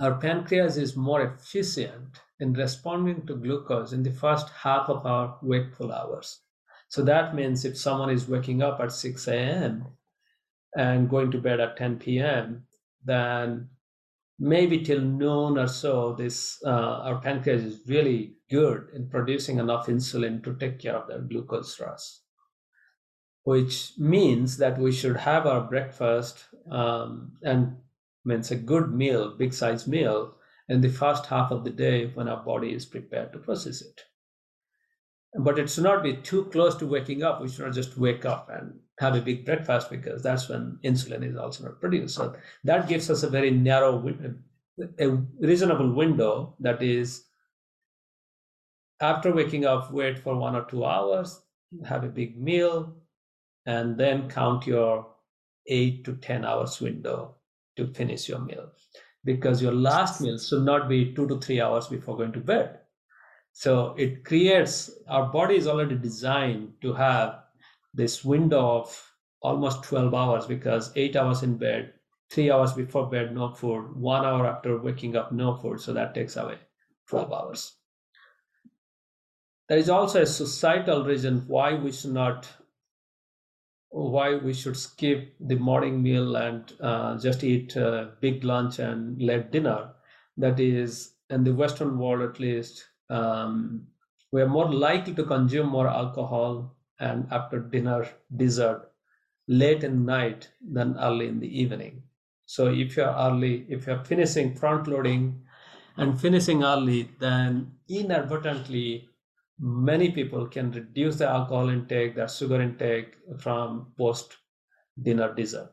[0.00, 5.38] our pancreas is more efficient in responding to glucose in the first half of our
[5.42, 6.40] wakeful hours.
[6.88, 9.86] So that means if someone is waking up at 6 a.m.
[10.76, 12.66] and going to bed at 10 p.m.,
[13.04, 13.68] then
[14.38, 19.86] maybe till noon or so, this uh, our pancreas is really good in producing enough
[19.86, 22.18] insulin to take care of the glucose rush,
[23.44, 27.76] which means that we should have our breakfast um, and
[28.24, 30.34] means a good meal, big size meal,
[30.68, 34.02] in the first half of the day when our body is prepared to process it.
[35.34, 37.40] But it should not be too close to waking up.
[37.40, 41.28] We should not just wake up and have a big breakfast because that's when insulin
[41.28, 42.14] is also not produced.
[42.14, 44.14] So that gives us a very narrow,
[44.98, 45.08] a
[45.40, 47.24] reasonable window that is
[49.00, 51.40] after waking up, wait for one or two hours,
[51.84, 52.94] have a big meal,
[53.66, 55.08] and then count your
[55.66, 57.36] eight to 10 hours window
[57.76, 58.70] to finish your meal.
[59.24, 62.80] Because your last meal should not be two to three hours before going to bed.
[63.52, 67.42] So it creates, our body is already designed to have
[67.94, 71.92] this window of almost 12 hours because eight hours in bed,
[72.30, 75.80] three hours before bed, no food, one hour after waking up, no food.
[75.80, 76.58] So that takes away
[77.08, 77.76] 12 hours.
[79.68, 82.48] There is also a societal reason why we should not,
[83.92, 89.20] why we should skip the morning meal and uh, just eat a big lunch and
[89.20, 89.90] late dinner.
[90.38, 93.86] That is, in the Western world at least, um,
[94.32, 98.90] we are more likely to consume more alcohol and after dinner dessert
[99.46, 102.02] late in night than early in the evening.
[102.46, 105.42] So if you're early, if you're finishing front loading
[105.98, 109.10] and finishing early, then inadvertently
[109.58, 114.36] many people can reduce the alcohol intake, their sugar intake from post
[115.00, 115.72] dinner dessert.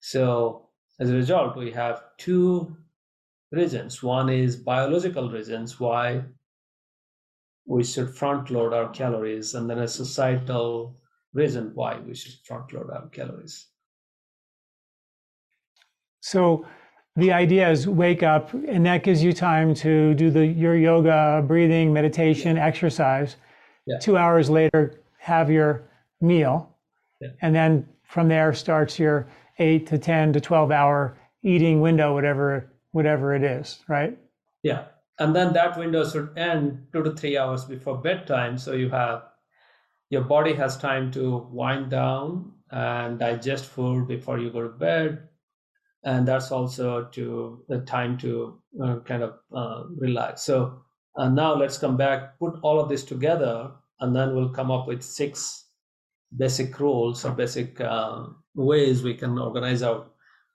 [0.00, 2.76] So as a result, we have two
[3.52, 4.02] reasons.
[4.02, 6.24] One is biological reasons why
[7.66, 11.00] we should front load our calories, and then a societal
[11.32, 13.68] reason why we should front load our calories.
[16.20, 16.66] So
[17.16, 21.44] the idea is wake up, and that gives you time to do the your yoga,
[21.46, 23.36] breathing, meditation, exercise.
[23.86, 23.98] Yeah.
[23.98, 25.82] Two hours later, have your
[26.20, 26.76] meal,
[27.20, 27.28] yeah.
[27.42, 29.26] and then from there starts your
[29.58, 34.16] eight to ten to twelve hour eating window, whatever whatever it is, right?
[34.62, 34.84] Yeah,
[35.20, 39.22] and then that window should end two to three hours before bedtime so you have
[40.08, 45.28] your body has time to wind down and digest food before you go to bed
[46.04, 50.82] and that's also to the time to uh, kind of uh, relax so
[51.16, 54.86] uh, now let's come back put all of this together and then we'll come up
[54.86, 55.66] with six
[56.36, 58.24] basic rules or basic uh,
[58.54, 60.06] ways we can organize our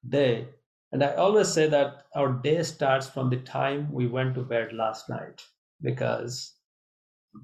[0.09, 0.47] day
[0.95, 4.71] and I always say that our day starts from the time we went to bed
[4.71, 5.43] last night,
[5.81, 6.53] because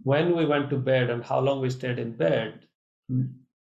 [0.04, 2.66] when we went to bed and how long we stayed in bed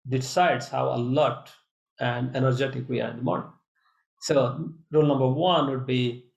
[0.07, 1.51] decides how alert
[1.99, 3.51] and energetic we are in the morning.
[4.23, 6.29] So, rule number one would be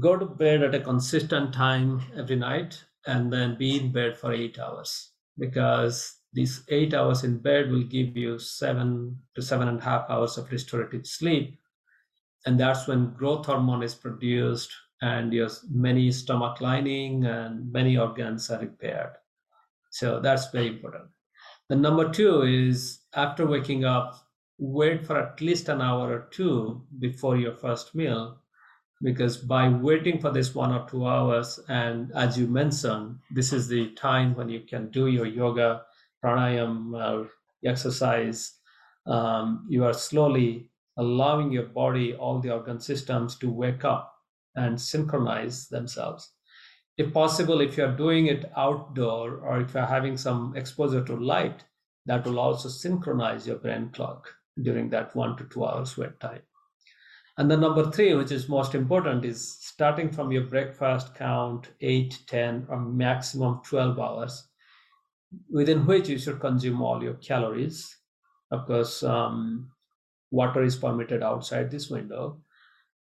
[0.00, 4.32] go to bed at a consistent time every night and then be in bed for
[4.32, 9.78] eight hours because these eight hours in bed will give you seven to seven and
[9.78, 11.60] a half hours of restorative sleep.
[12.44, 18.50] And that's when growth hormone is produced and your many stomach lining and many organs
[18.50, 19.12] are repaired.
[19.90, 21.04] So that's very important.
[21.68, 24.25] The number two is after waking up
[24.58, 28.38] wait for at least an hour or two before your first meal
[29.02, 33.68] because by waiting for this one or two hours and as you mentioned this is
[33.68, 35.82] the time when you can do your yoga
[36.24, 37.28] pranayam or
[37.64, 38.52] exercise.
[39.06, 44.14] Um, you are slowly allowing your body all the organ systems to wake up
[44.54, 46.32] and synchronize themselves.
[46.96, 51.64] If possible if you're doing it outdoor or if you're having some exposure to light
[52.06, 54.32] that will also synchronize your brain clock
[54.62, 56.42] during that one to two hours wait time
[57.38, 62.18] and the number three, which is most important, is starting from your breakfast count 8,
[62.26, 64.48] 10, or maximum 12 hours,
[65.50, 67.94] within which you should consume all your calories.
[68.50, 69.70] Of course, um,
[70.30, 72.40] water is permitted outside this window.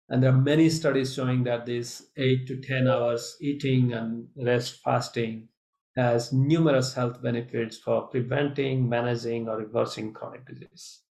[0.10, 4.82] And there are many studies showing that this 8 to 10 hours eating and rest
[4.84, 5.49] fasting
[5.95, 11.03] has numerous health benefits for preventing, managing, or reversing chronic disease.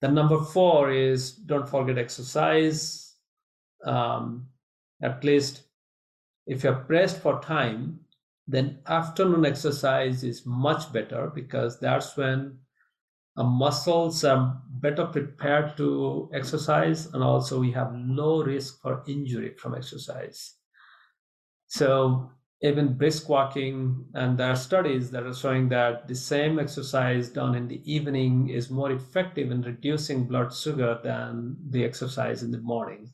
[0.00, 3.16] The number four is don't forget exercise.
[3.84, 4.48] Um,
[5.02, 5.62] at least
[6.46, 8.00] if you're pressed for time,
[8.46, 12.58] then afternoon exercise is much better because that's when
[13.36, 19.74] muscles are better prepared to exercise and also we have low risk for injury from
[19.74, 20.54] exercise.
[21.66, 27.28] So even brisk walking and there are studies that are showing that the same exercise
[27.28, 32.50] done in the evening is more effective in reducing blood sugar than the exercise in
[32.50, 33.08] the morning.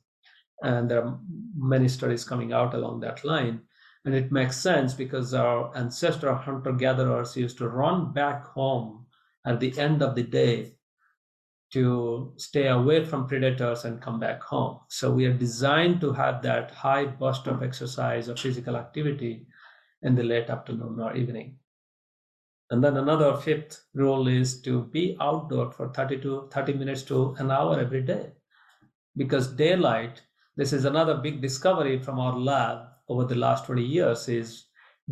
[0.62, 1.18] And there are
[1.54, 3.60] many studies coming out along that line.
[4.06, 9.06] And it makes sense because our ancestral hunter gatherers used to run back home
[9.46, 10.72] at the end of the day
[11.74, 14.78] to stay away from predators and come back home.
[14.88, 19.46] So we are designed to have that high burst of exercise or physical activity
[20.02, 21.56] in the late afternoon or evening.
[22.70, 27.34] And then another fifth rule is to be outdoor for 30 to 30 minutes to
[27.38, 28.32] an hour every day.
[29.16, 30.22] Because daylight,
[30.56, 34.66] this is another big discovery from our lab over the last 20 years is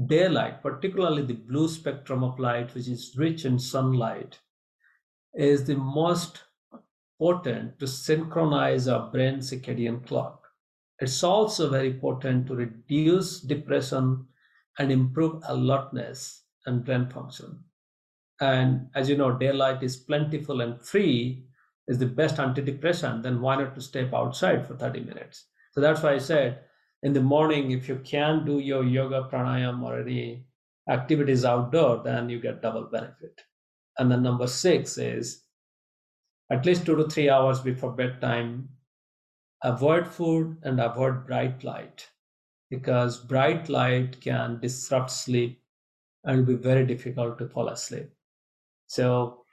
[0.06, 4.38] daylight, particularly the blue spectrum of light, which is rich in sunlight,
[5.34, 6.40] is the most
[7.22, 10.48] potent to synchronize our brain circadian clock.
[10.98, 14.26] It's also very potent to reduce depression
[14.76, 17.60] and improve alertness and brain function.
[18.40, 21.46] And as you know, daylight is plentiful and free
[21.86, 25.46] is the best antidepressant, then why not to step outside for 30 minutes?
[25.74, 26.62] So that's why I said
[27.04, 30.46] in the morning, if you can do your yoga, pranayam, or any
[30.88, 33.42] activities outdoor, then you get double benefit.
[33.96, 35.44] And then number six is
[36.52, 38.68] at least two to three hours before bedtime,
[39.62, 42.08] avoid food and avoid bright light
[42.68, 45.62] because bright light can disrupt sleep
[46.24, 48.10] and be very difficult to fall asleep.
[48.86, 49.44] So,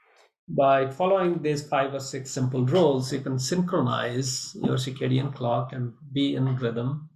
[0.48, 5.94] by following these five or six simple rules, you can synchronize your circadian clock and
[6.12, 7.10] be in rhythm.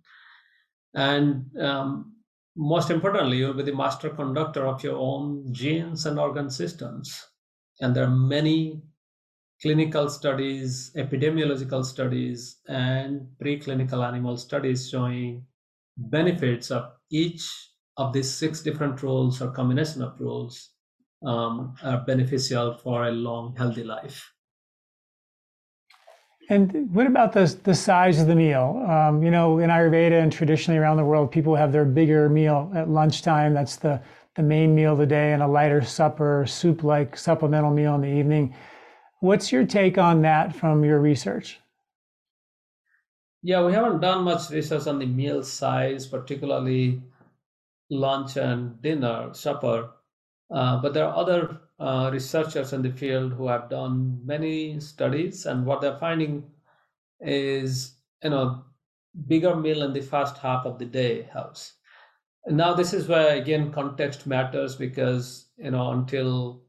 [0.93, 2.15] And um,
[2.55, 7.27] most importantly, you'll be the master conductor of your own genes and organ systems.
[7.81, 8.83] And there are many
[9.63, 15.45] clinical studies, epidemiological studies, and preclinical animal studies showing
[15.95, 17.49] benefits of each
[17.95, 20.71] of these six different roles or combination of roles
[21.25, 24.33] um, are beneficial for a long, healthy life.
[26.49, 28.85] And what about the, the size of the meal?
[28.89, 32.69] Um, you know, in Ayurveda and traditionally around the world, people have their bigger meal
[32.75, 33.53] at lunchtime.
[33.53, 34.01] That's the,
[34.35, 38.01] the main meal of the day, and a lighter supper, soup like supplemental meal in
[38.01, 38.53] the evening.
[39.23, 41.61] What's your take on that from your research?
[43.41, 47.01] Yeah, we haven't done much research on the meal size, particularly
[47.89, 49.91] lunch and dinner, supper.
[50.51, 55.45] Uh, but there are other uh, researchers in the field who have done many studies,
[55.45, 56.43] and what they're finding
[57.21, 57.95] is,
[58.25, 58.65] you know,
[59.27, 61.75] bigger meal in the first half of the day helps.
[62.45, 66.62] Now this is where again context matters because you know until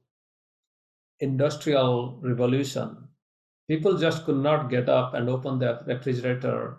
[1.25, 3.09] industrial revolution,
[3.68, 6.79] people just could not get up and open their refrigerator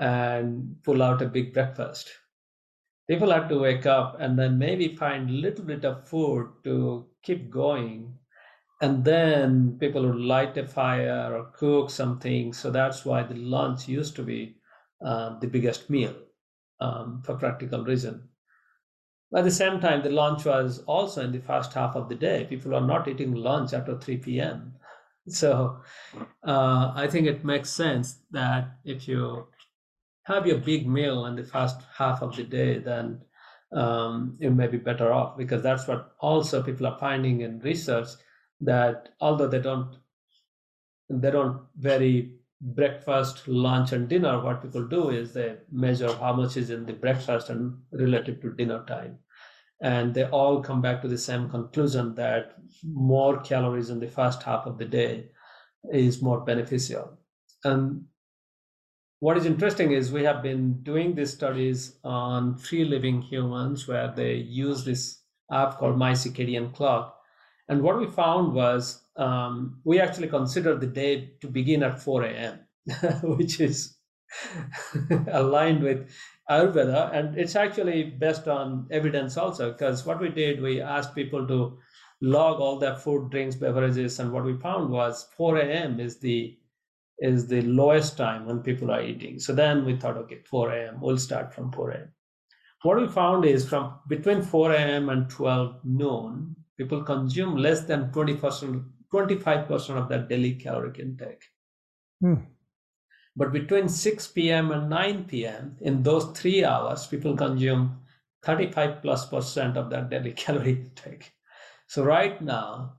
[0.00, 2.10] and pull out a big breakfast.
[3.08, 7.06] People had to wake up and then maybe find a little bit of food to
[7.22, 8.18] keep going.
[8.80, 12.52] And then people would light a fire or cook something.
[12.52, 14.56] So that's why the lunch used to be
[15.04, 16.14] uh, the biggest meal
[16.80, 18.28] um, for practical reason.
[19.34, 22.46] At the same time, the lunch was also in the first half of the day.
[22.48, 24.74] People are not eating lunch after 3 p.m.
[25.28, 25.80] so
[26.46, 29.48] uh, I think it makes sense that if you
[30.24, 33.22] have your big meal in the first half of the day, then
[33.72, 38.08] um, you may be better off because that's what also people are finding in research
[38.60, 39.96] that although they don't
[41.10, 46.56] they don't vary breakfast, lunch, and dinner, what people do is they measure how much
[46.56, 49.18] is in the breakfast and relative to dinner time.
[49.84, 54.42] And they all come back to the same conclusion that more calories in the first
[54.42, 55.28] half of the day
[55.92, 57.18] is more beneficial.
[57.64, 58.06] And
[59.20, 64.10] what is interesting is we have been doing these studies on free living humans where
[64.10, 65.20] they use this
[65.52, 67.20] app called My Circadian Clock.
[67.68, 72.24] And what we found was um, we actually considered the day to begin at 4
[72.24, 72.60] a.m.,
[73.22, 73.93] which is
[75.32, 76.10] aligned with
[76.50, 77.14] Ayurveda.
[77.14, 81.78] And it's actually based on evidence also, because what we did, we asked people to
[82.20, 84.18] log all their food, drinks, beverages.
[84.18, 86.00] And what we found was 4 a.m.
[86.00, 86.58] is the
[87.20, 89.38] is the lowest time when people are eating.
[89.38, 91.00] So then we thought, okay, 4 a.m.
[91.00, 92.12] We'll start from 4 a.m.
[92.82, 95.08] What we found is from between 4 a.m.
[95.08, 101.44] and 12 noon, people consume less than 20%, 25% of their daily caloric intake.
[102.20, 102.34] Hmm.
[103.36, 104.70] But between 6 p.m.
[104.70, 108.00] and 9 p.m., in those three hours, people consume
[108.44, 111.32] 35 plus percent of their daily calorie intake.
[111.88, 112.98] So right now,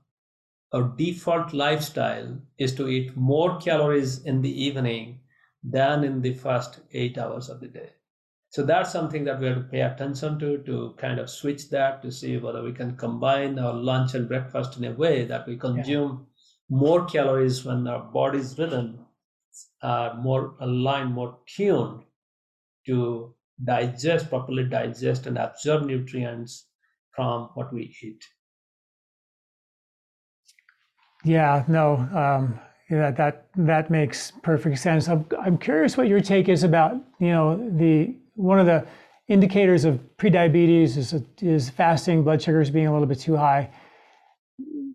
[0.72, 5.20] our default lifestyle is to eat more calories in the evening
[5.62, 7.90] than in the first eight hours of the day.
[8.50, 12.02] So that's something that we have to pay attention to, to kind of switch that
[12.02, 15.56] to see whether we can combine our lunch and breakfast in a way that we
[15.56, 16.26] consume
[16.68, 16.76] yeah.
[16.76, 19.05] more calories when our body's rhythm
[19.82, 22.02] are more aligned, more tuned
[22.86, 26.66] to digest, properly digest and absorb nutrients
[27.10, 28.22] from what we eat.
[31.24, 35.08] Yeah, no, um, yeah, that that makes perfect sense.
[35.08, 38.86] I'm, I'm curious what your take is about, you know, the one of the
[39.28, 43.68] indicators of prediabetes is, is fasting blood sugars being a little bit too high.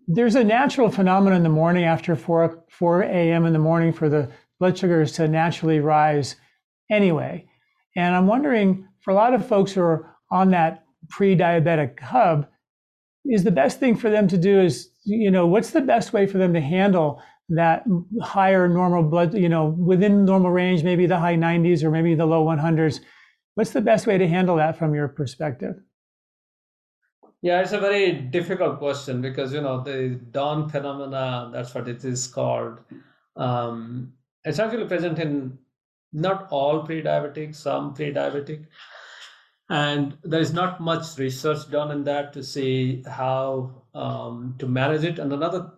[0.08, 3.46] There's a natural phenomenon in the morning after 4, 4 a.m.
[3.46, 4.30] in the morning for the
[4.62, 6.36] blood sugars to naturally rise
[6.88, 7.44] anyway.
[7.96, 12.46] And I'm wondering for a lot of folks who are on that pre diabetic hub,
[13.24, 16.28] is the best thing for them to do is, you know, what's the best way
[16.28, 17.82] for them to handle that
[18.22, 22.24] higher normal blood, you know, within normal range, maybe the high 90s or maybe the
[22.24, 23.00] low 100s?
[23.56, 25.74] What's the best way to handle that from your perspective?
[27.42, 31.50] Yeah, it's a very difficult question because you know the dawn phenomena.
[31.52, 32.78] That's what it is called.
[33.34, 34.12] Um,
[34.44, 35.58] it's actually present in
[36.12, 38.66] not all pre-diabetic, some pre-diabetic,
[39.68, 45.04] and there is not much research done in that to see how um, to manage
[45.04, 45.18] it.
[45.18, 45.70] And another,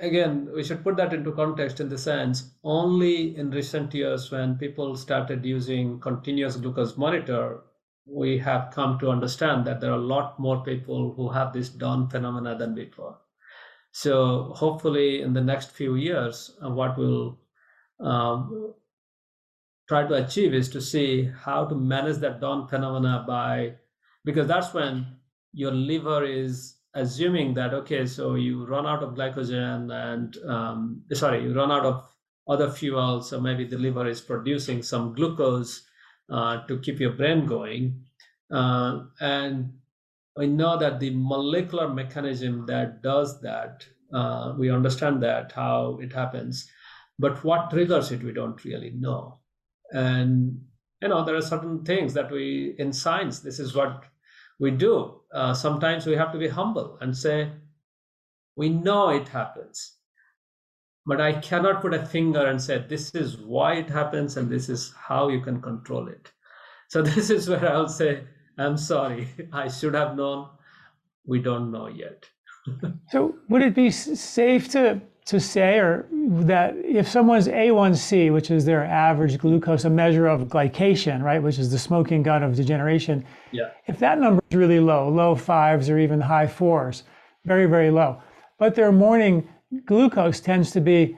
[0.00, 4.56] again, we should put that into context in the sense only in recent years when
[4.58, 7.62] people started using continuous glucose monitor,
[8.06, 11.68] we have come to understand that there are a lot more people who have this
[11.68, 13.18] dawn phenomena than before.
[13.90, 17.38] So hopefully, in the next few years, uh, what will
[18.02, 18.74] um,
[19.88, 23.74] try to achieve is to see how to manage that dawn phenomena by
[24.24, 25.06] because that's when
[25.52, 31.42] your liver is assuming that okay so you run out of glycogen and um, sorry
[31.42, 32.12] you run out of
[32.48, 35.86] other fuels so maybe the liver is producing some glucose
[36.32, 38.04] uh, to keep your brain going.
[38.50, 39.72] Uh, and
[40.36, 46.12] we know that the molecular mechanism that does that uh, we understand that how it
[46.12, 46.70] happens
[47.22, 49.38] but what triggers it we don't really know.
[49.92, 50.60] And
[51.00, 54.04] you know there are certain things that we in science this is what
[54.58, 55.20] we do.
[55.32, 57.52] Uh, sometimes we have to be humble and say
[58.56, 59.98] we know it happens
[61.06, 64.68] but i cannot put a finger and say this is why it happens and this
[64.68, 66.30] is how you can control it.
[66.88, 68.24] So this is where i'll say
[68.58, 70.48] i'm sorry i should have known.
[71.24, 72.28] We don't know yet.
[73.10, 78.64] So would it be safe to to say or that if someone's A1C, which is
[78.64, 83.24] their average glucose, a measure of glycation, right, which is the smoking gun of degeneration,
[83.52, 83.70] yeah.
[83.86, 87.04] if that number is really low, low fives or even high fours,
[87.44, 88.20] very, very low,
[88.58, 89.48] but their morning
[89.86, 91.16] glucose tends to be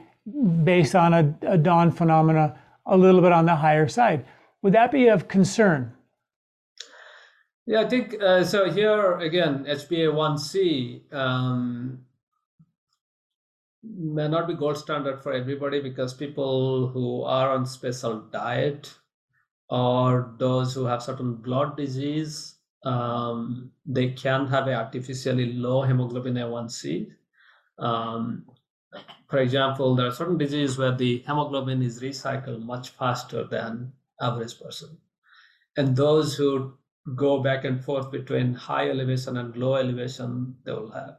[0.63, 4.25] based on a, a dawn phenomena a little bit on the higher side.
[4.61, 5.93] Would that be of concern?
[7.67, 8.69] Yeah, I think uh, so.
[8.69, 12.04] Here again, HbA1c um,
[13.97, 18.93] may not be gold standard for everybody because people who are on special diet
[19.69, 22.55] or those who have certain blood disease
[22.85, 27.11] um, they can have a artificially low hemoglobin A1C.
[27.79, 28.45] Um,
[29.27, 34.59] for example, there are certain diseases where the hemoglobin is recycled much faster than average
[34.59, 34.97] person.
[35.75, 36.77] And those who
[37.15, 41.17] go back and forth between high elevation and low elevation, they will have.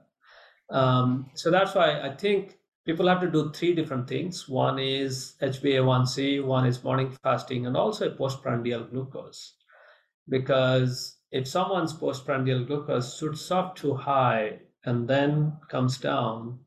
[0.70, 4.48] Um, so that's why I think people have to do three different things.
[4.48, 9.54] One is HbA1c, one is morning fasting, and also postprandial glucose.
[10.28, 16.60] Because if someone's postprandial glucose shoots up too high and then comes down,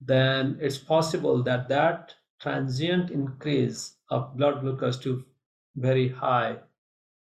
[0.00, 5.24] then it's possible that that transient increase of blood glucose to
[5.76, 6.56] very high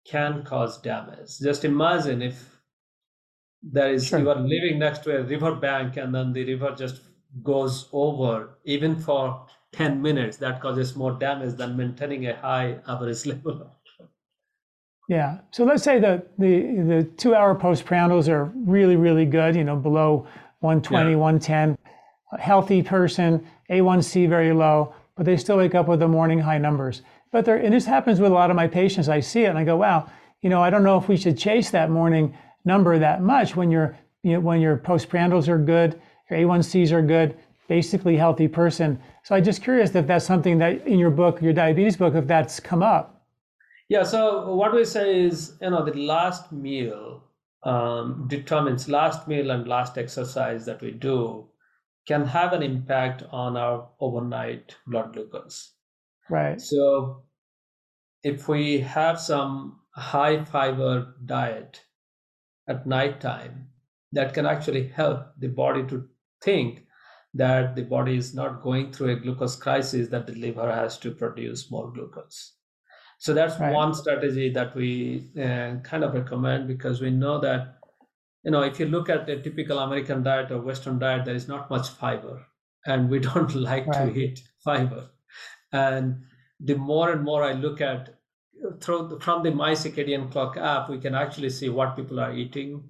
[0.05, 1.39] can cause damage.
[1.39, 2.54] Just imagine if
[3.71, 4.19] there is sure.
[4.19, 7.01] you are living next to a river bank and then the river just
[7.43, 13.25] goes over even for 10 minutes that causes more damage than maintaining a high average
[13.25, 13.71] level.
[15.09, 15.39] Yeah.
[15.51, 19.75] So let's say that the the two hour postprandials are really really good you know
[19.75, 20.27] below
[20.61, 21.15] 120 yeah.
[21.15, 21.77] 110
[22.33, 26.57] a healthy person a1c very low but they still wake up with the morning high
[26.57, 27.01] numbers.
[27.31, 29.09] But there and this happens with a lot of my patients.
[29.09, 30.09] I see it and i go wow
[30.41, 32.35] you know i don't know if we should chase that morning
[32.65, 37.03] number that much when your you know, when your postprandials are good, your A1Cs are
[37.03, 37.37] good,
[37.67, 38.99] basically healthy person.
[39.23, 42.25] So I'm just curious if that's something that in your book, your diabetes book, if
[42.25, 43.23] that's come up.
[43.87, 44.03] Yeah.
[44.03, 47.23] So what we say is, you know, the last meal
[47.63, 51.47] um, determines last meal and last exercise that we do
[52.07, 55.73] can have an impact on our overnight blood glucose.
[56.29, 56.59] Right.
[56.59, 57.23] So
[58.23, 61.81] if we have some high fiber diet
[62.67, 63.67] at night time
[64.11, 66.07] that can actually help the body to
[66.41, 66.85] think
[67.33, 71.11] that the body is not going through a glucose crisis that the liver has to
[71.11, 72.53] produce more glucose
[73.19, 73.73] so that's right.
[73.73, 77.77] one strategy that we uh, kind of recommend because we know that
[78.43, 81.47] you know if you look at a typical american diet or western diet there is
[81.47, 82.45] not much fiber
[82.85, 84.13] and we don't like right.
[84.13, 85.09] to eat fiber
[85.71, 86.23] and
[86.59, 88.14] the more and more i look at
[88.81, 92.83] through from the my circadian clock app we can actually see what people are eating.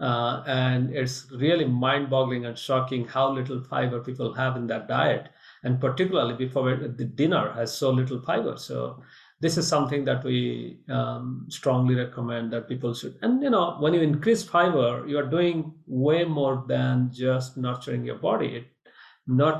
[0.00, 5.28] Uh, and it's really mind-boggling and shocking how little fiber people have in that diet.
[5.64, 8.56] And particularly before the dinner has so little fiber.
[8.56, 9.02] So
[9.40, 13.94] this is something that we um, strongly recommend that people should and you know when
[13.94, 18.48] you increase fiber you are doing way more than just nurturing your body.
[18.56, 18.66] It,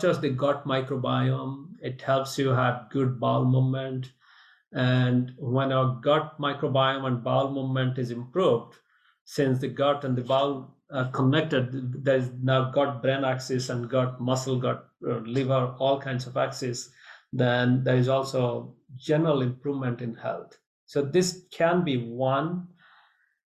[0.01, 4.11] just the gut microbiome it helps you have good bowel movement
[4.73, 8.75] and when our gut microbiome and bowel movement is improved,
[9.25, 13.91] since the gut and the bowel are connected, there is now gut brain axis and
[13.91, 16.91] gut muscle, gut uh, liver, all kinds of axis,
[17.33, 20.59] then there is also general improvement in health.
[20.87, 22.69] So this can be one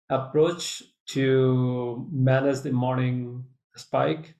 [0.09, 3.45] approach to manage the morning
[3.75, 4.35] spike.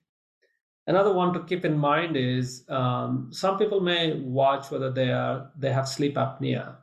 [0.88, 5.52] Another one to keep in mind is um, some people may watch whether they are
[5.58, 6.78] they have sleep apnea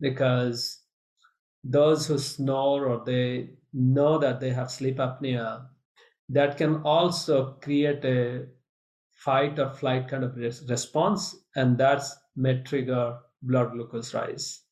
[0.00, 0.80] because
[1.62, 5.68] those who snore or they know that they have sleep apnea
[6.30, 8.46] that can also create a
[9.10, 14.62] fight or flight kind of res- response and that's may trigger blood glucose rise.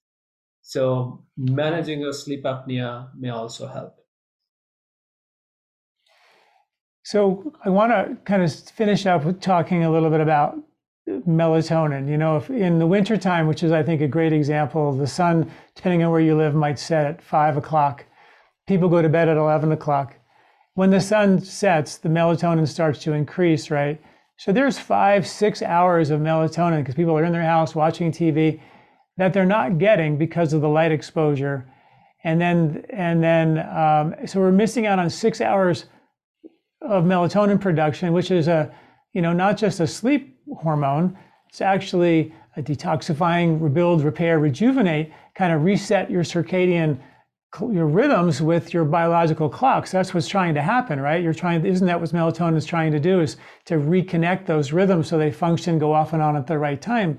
[0.63, 4.01] So managing your sleep apnea may also help
[7.11, 10.59] so I want to kind of finish up with talking a little bit about
[11.09, 12.07] melatonin.
[12.07, 15.51] You know, if in the wintertime, which is, I think, a great example, the sun,
[15.75, 18.05] depending on where you live, might set at five o'clock.
[18.67, 20.17] People go to bed at 11 o'clock.
[20.75, 23.99] When the sun sets, the melatonin starts to increase, right?
[24.37, 28.61] So there's five, six hours of melatonin because people are in their house watching TV
[29.17, 31.67] that they're not getting because of the light exposure.
[32.23, 35.87] And then, and then, um, so we're missing out on six hours
[36.81, 38.73] of melatonin production, which is a,
[39.13, 41.17] you know, not just a sleep hormone,
[41.49, 46.99] it's actually a detoxifying, rebuild, repair, rejuvenate, kind of reset your circadian
[47.61, 49.91] your rhythms with your biological clocks.
[49.91, 51.23] That's what's trying to happen, right?
[51.23, 53.21] You're trying, isn't that what melatonin is trying to do?
[53.21, 56.81] Is to reconnect those rhythms so they function, go off and on at the right
[56.81, 57.19] time.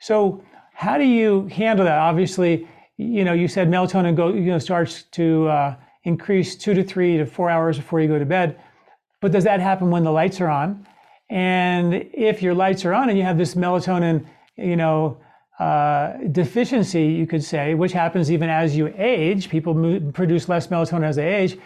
[0.00, 0.42] So,
[0.72, 1.98] how do you handle that?
[1.98, 6.82] Obviously, you know, you said melatonin go, you know, starts to uh, increase two to
[6.82, 8.58] three to four hours before you go to bed.
[9.20, 10.86] But does that happen when the lights are on?
[11.30, 14.24] And if your lights are on and you have this melatonin,
[14.56, 15.18] you know,
[15.58, 20.68] uh, deficiency, you could say, which happens even as you age, people mo- produce less
[20.68, 21.58] melatonin as they age.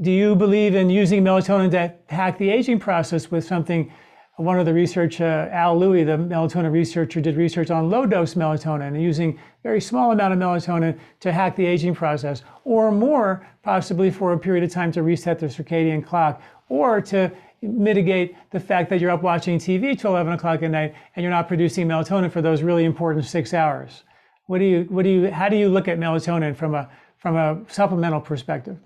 [0.00, 3.92] Do you believe in using melatonin to hack the aging process with something?
[4.36, 8.34] One of the research, uh, Al Louie, the melatonin researcher, did research on low dose
[8.34, 13.44] melatonin and using very small amount of melatonin to hack the aging process, or more,
[13.64, 17.30] possibly for a period of time to reset the circadian clock, or to
[17.62, 21.32] mitigate the fact that you're up watching TV till 11 o'clock at night and you're
[21.32, 24.04] not producing melatonin for those really important six hours.
[24.46, 27.36] What do you, what do you, how do you look at melatonin from a, from
[27.36, 28.78] a supplemental perspective?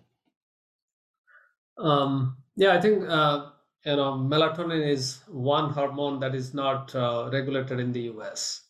[1.79, 3.47] Um, yeah, I think uh,
[3.85, 8.61] you know melatonin is one hormone that is not uh, regulated in the U.S.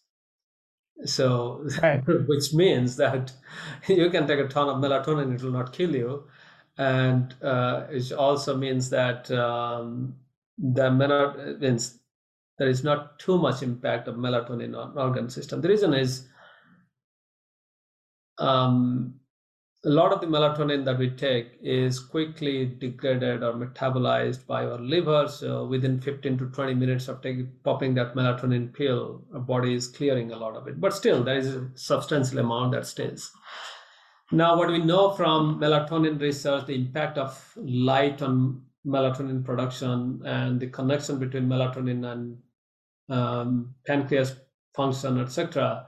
[1.04, 2.02] So, right.
[2.06, 3.32] which means that
[3.88, 6.24] you can take a ton of melatonin, it will not kill you,
[6.78, 10.14] and uh, it also means that um,
[10.58, 10.90] the
[11.60, 11.98] means
[12.58, 15.60] there is not too much impact of melatonin on organ system.
[15.60, 16.28] The reason is
[18.38, 19.14] um,
[19.84, 24.78] a lot of the melatonin that we take is quickly degraded or metabolized by our
[24.78, 25.26] liver.
[25.28, 29.88] So within 15 to 20 minutes of taking popping that melatonin pill, our body is
[29.88, 30.80] clearing a lot of it.
[30.80, 33.32] But still, there is a substantial amount that stays.
[34.34, 40.58] Now, what we know from melatonin research, the impact of light on melatonin production and
[40.58, 42.38] the connection between melatonin and
[43.10, 44.34] um, pancreas
[44.74, 45.86] function, etc.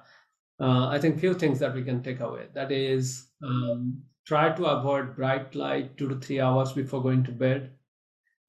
[0.61, 2.49] Uh, I think few things that we can take away.
[2.53, 7.33] That is, um, try to avoid bright light two to three hours before going to
[7.33, 7.71] bed.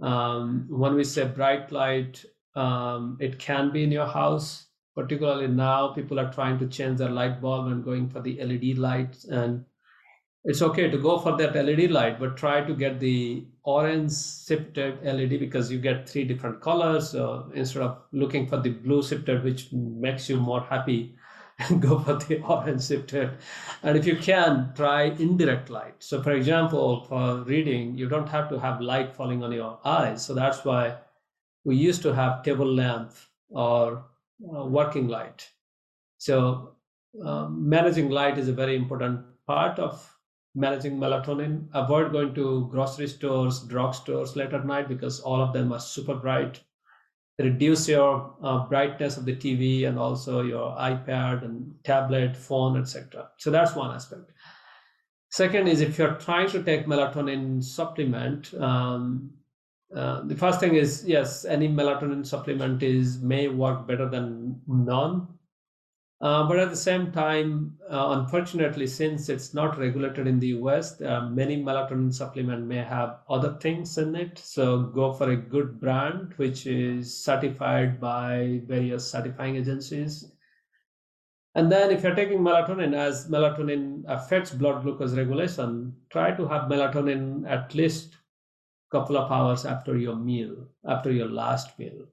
[0.02, 2.24] Um, when we say bright light,
[2.56, 4.68] um, it can be in your house.
[4.94, 8.78] Particularly now, people are trying to change their light bulb and going for the LED
[8.78, 9.64] lights and
[10.46, 15.04] it's okay to go for that LED light, but try to get the orange shifted
[15.04, 17.10] LED because you get three different colors.
[17.10, 21.16] So instead of looking for the blue shifted, which makes you more happy,
[21.80, 23.32] go for the orange shifted.
[23.82, 25.96] And if you can, try indirect light.
[25.98, 30.24] So for example, for reading, you don't have to have light falling on your eyes.
[30.24, 30.98] So that's why
[31.64, 33.14] we used to have table lamp
[33.50, 34.06] or
[34.56, 35.50] uh, working light.
[36.20, 36.76] So
[37.24, 40.15] um, managing light is a very important part of
[40.56, 41.68] managing melatonin.
[41.74, 46.16] Avoid going to grocery stores, drugstores late at night because all of them are super
[46.16, 46.62] bright.
[47.38, 53.30] Reduce your uh, brightness of the TV and also your iPad and tablet, phone, etc.
[53.38, 54.32] So that's one aspect.
[55.30, 59.32] Second is if you're trying to take melatonin supplement, um,
[59.94, 65.28] uh, the first thing is yes, any melatonin supplement is may work better than none
[66.22, 71.02] uh, but at the same time, uh, unfortunately, since it's not regulated in the US,
[71.02, 74.40] uh, many melatonin supplement may have other things in it.
[74.40, 80.32] So go for a good brand which is certified by various certifying agencies.
[81.54, 86.70] And then if you're taking melatonin, as melatonin affects blood glucose regulation, try to have
[86.70, 92.08] melatonin at least a couple of hours after your meal, after your last meal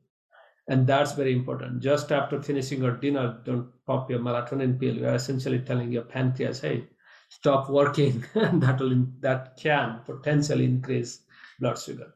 [0.72, 1.82] and that's very important.
[1.82, 4.94] Just after finishing your dinner don't pop your melatonin pill.
[4.94, 6.88] You're essentially telling your pancreas hey
[7.28, 8.24] stop working.
[8.34, 11.12] That will that can potentially increase
[11.60, 12.14] blood sugar.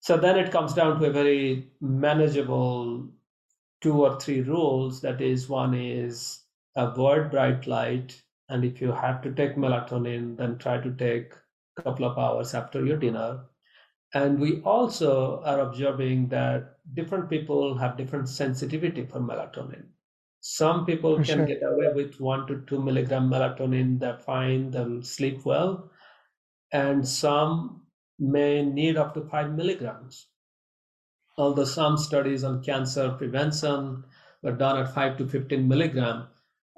[0.00, 3.08] So then it comes down to a very manageable
[3.80, 5.00] two or three rules.
[5.02, 6.40] That is one is
[6.74, 8.20] avoid bright light.
[8.48, 11.34] And if you have to take melatonin then try to take
[11.78, 13.44] a couple of hours after your dinner
[14.14, 19.84] and we also are observing that different people have different sensitivity for melatonin.
[20.40, 21.46] Some people for can sure.
[21.46, 25.90] get away with one to two milligram melatonin, they're fine, they'll sleep well.
[26.72, 27.82] And some
[28.18, 30.26] may need up to five milligrams.
[31.36, 34.04] Although some studies on cancer prevention
[34.42, 36.28] were done at five to 15 milligram,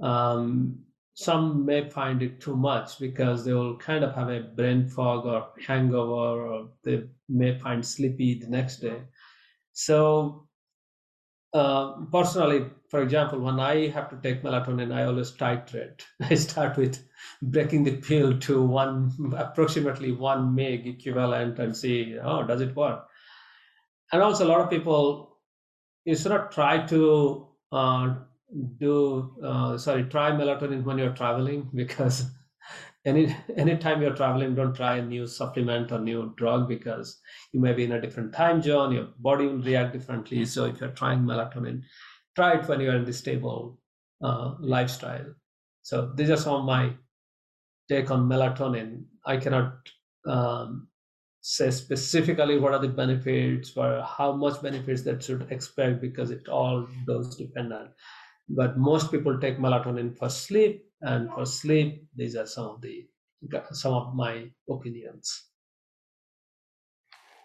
[0.00, 4.88] um, some may find it too much because they will kind of have a brain
[4.88, 9.02] fog or hangover or they may find sleepy the next day.
[9.72, 10.48] So
[11.54, 16.00] uh, personally for example when i have to take melatonin i always titrate.
[16.20, 17.06] I start with
[17.42, 23.06] breaking the pill to one approximately one meg equivalent and see oh does it work?
[24.12, 25.38] And also a lot of people
[26.04, 28.14] you should try to uh,
[28.78, 32.26] do uh, sorry try melatonin when you're traveling because
[33.04, 37.20] any anytime you're traveling don't try a new supplement or new drug because
[37.52, 40.44] you may be in a different time zone your body will react differently.
[40.44, 41.82] So if you're trying melatonin
[42.34, 43.78] try it when you're in the stable
[44.22, 45.34] uh, lifestyle.
[45.82, 46.92] So these are some of my
[47.88, 49.04] take on melatonin.
[49.26, 49.74] I cannot
[50.26, 50.88] um,
[51.40, 56.48] say specifically what are the benefits or how much benefits that should expect because it
[56.48, 57.88] all does depend on
[58.48, 63.06] but most people take melatonin for sleep and for sleep these are some of the
[63.72, 65.48] some of my opinions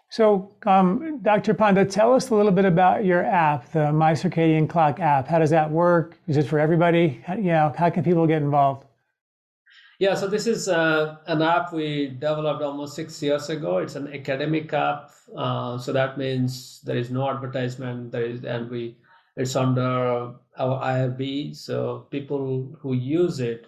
[0.09, 4.69] so um, dr panda tell us a little bit about your app the my circadian
[4.69, 8.03] clock app how does that work is it for everybody how, you know how can
[8.03, 8.85] people get involved
[9.99, 13.79] Yeah, so this is uh, an app we developed almost six years ago.
[13.79, 18.11] It's an academic app, uh, so that means there is no advertisement.
[18.11, 18.95] There is, and we
[19.37, 21.55] it's under our IRB.
[21.55, 23.67] So people who use it,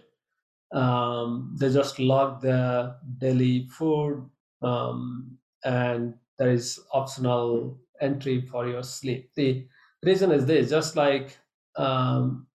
[0.71, 4.29] um, they just log the daily food,
[4.61, 9.31] um, and there is optional entry for your sleep.
[9.35, 9.67] The
[10.03, 11.37] reason is this: just like
[11.75, 12.47] um,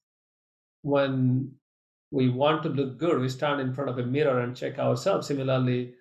[0.82, 1.54] when
[2.12, 5.28] we want to look good, we stand in front of a mirror and check ourselves.
[5.28, 5.96] Similarly,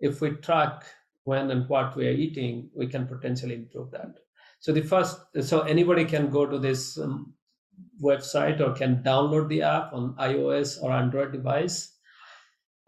[0.00, 0.84] if we track
[1.24, 4.25] when and what we are eating, we can potentially improve that.
[4.66, 7.34] So the first, so anybody can go to this um,
[8.02, 11.92] website or can download the app on iOS or Android device.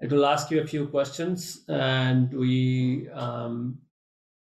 [0.00, 3.78] It will ask you a few questions, and we um,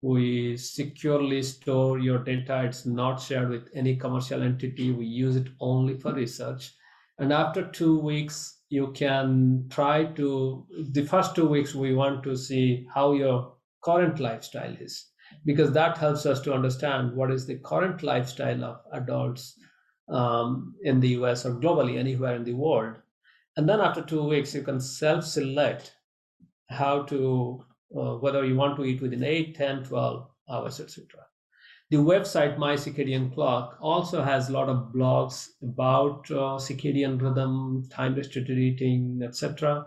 [0.02, 2.66] we securely store your data.
[2.66, 4.92] It's not shared with any commercial entity.
[4.92, 6.74] We use it only for research.
[7.20, 10.68] And after two weeks, you can try to.
[10.92, 15.13] The first two weeks, we want to see how your current lifestyle is
[15.46, 19.60] because that helps us to understand what is the current lifestyle of adults
[20.10, 22.96] um, in the US or globally, anywhere in the world.
[23.56, 25.96] And then after two weeks, you can self select
[26.70, 27.64] how to,
[27.96, 31.08] uh, whether you want to eat within 8, 10, 12 hours, etc.
[31.90, 37.88] The website My Circadian Clock also has a lot of blogs about uh, circadian rhythm,
[37.92, 39.86] time restricted eating, etc.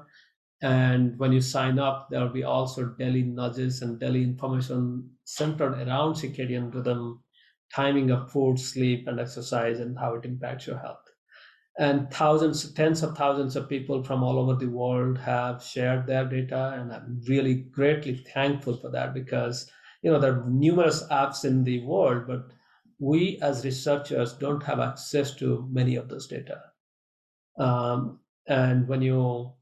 [0.63, 5.75] And when you sign up, there will be also daily nudges and daily information centered
[5.75, 7.23] around circadian rhythm,
[7.75, 11.03] timing of food, sleep, and exercise, and how it impacts your health.
[11.79, 16.25] And thousands, tens of thousands of people from all over the world have shared their
[16.25, 19.71] data, and I'm really greatly thankful for that because
[20.03, 22.53] you know there are numerous apps in the world, but
[22.99, 26.61] we as researchers don't have access to many of those data.
[27.59, 29.53] Um, and when you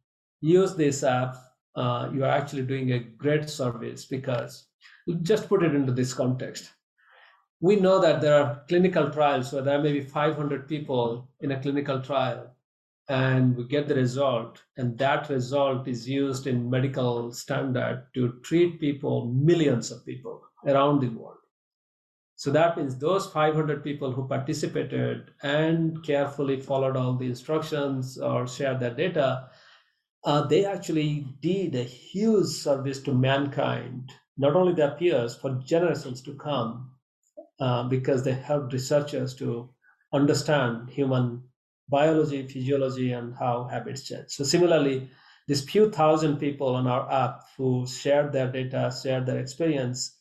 [0.40, 1.36] use this app,
[1.74, 4.66] uh, you are actually doing a great service because
[5.22, 6.72] just put it into this context.
[7.60, 11.60] We know that there are clinical trials where there may be 500 people in a
[11.60, 12.54] clinical trial,
[13.08, 18.80] and we get the result, and that result is used in medical standard to treat
[18.80, 21.38] people, millions of people around the world.
[22.36, 28.46] So that means those 500 people who participated and carefully followed all the instructions or
[28.46, 29.48] shared their data
[30.24, 36.22] uh, they actually did a huge service to mankind, not only their peers, for generations
[36.22, 36.90] to come,
[37.60, 39.70] uh, because they helped researchers to
[40.12, 41.42] understand human
[41.88, 44.28] biology, physiology, and how habits change.
[44.28, 45.08] So, similarly,
[45.46, 50.18] these few thousand people on our app who shared their data, shared their experience,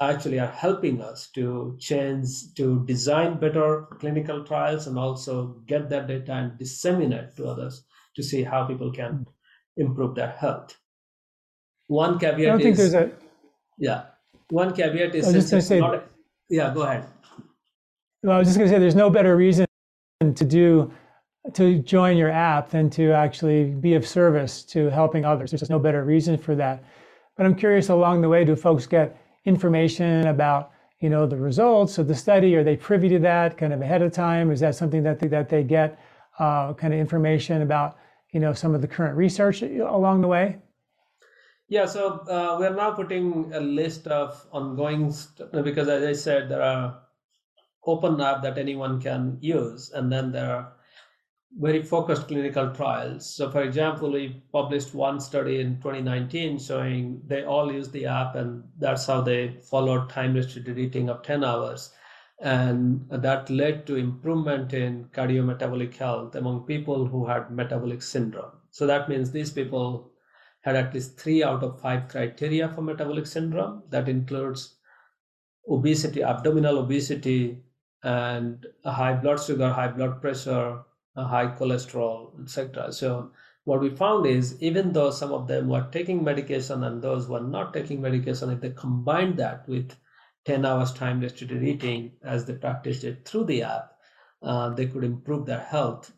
[0.00, 6.06] actually are helping us to change, to design better clinical trials and also get that
[6.06, 7.84] data and disseminate to others
[8.16, 9.26] to see how people can
[9.76, 10.76] improve their health.
[11.86, 13.10] One caveat I don't is, think there's a
[13.80, 14.02] yeah.
[14.50, 16.04] One caveat is I was just to say, not,
[16.48, 16.72] yeah.
[16.72, 17.06] Go ahead.
[18.22, 19.66] Well, I was just going to say there's no better reason
[20.20, 20.92] to do
[21.54, 25.50] to join your app than to actually be of service to helping others.
[25.50, 26.84] There's just no better reason for that.
[27.36, 29.16] But I'm curious along the way, do folks get
[29.46, 32.54] information about you know the results of the study?
[32.56, 34.50] Are they privy to that kind of ahead of time?
[34.50, 35.98] Is that something that they, that they get
[36.38, 37.96] uh, kind of information about
[38.32, 40.58] you know some of the current research along the way?
[41.70, 45.14] Yeah, so uh, we're now putting a list of ongoing
[45.62, 47.00] because, as I said, there are
[47.86, 50.72] open app that anyone can use, and then there are
[51.58, 53.34] very focused clinical trials.
[53.36, 58.34] So, for example, we published one study in 2019 showing they all use the app,
[58.34, 61.94] and that's how they followed time restricted eating of 10 hours
[62.40, 68.86] and that led to improvement in cardiometabolic health among people who had metabolic syndrome so
[68.86, 70.10] that means these people
[70.60, 74.76] had at least three out of five criteria for metabolic syndrome that includes
[75.68, 77.62] obesity abdominal obesity
[78.02, 80.82] and high blood sugar high blood pressure
[81.16, 83.30] high cholesterol etc so
[83.64, 87.40] what we found is even though some of them were taking medication and those were
[87.40, 89.94] not taking medication if they combined that with
[90.46, 93.92] 10 hours time restricted eating as they practiced it through the app,
[94.42, 96.12] uh, they could improve their health.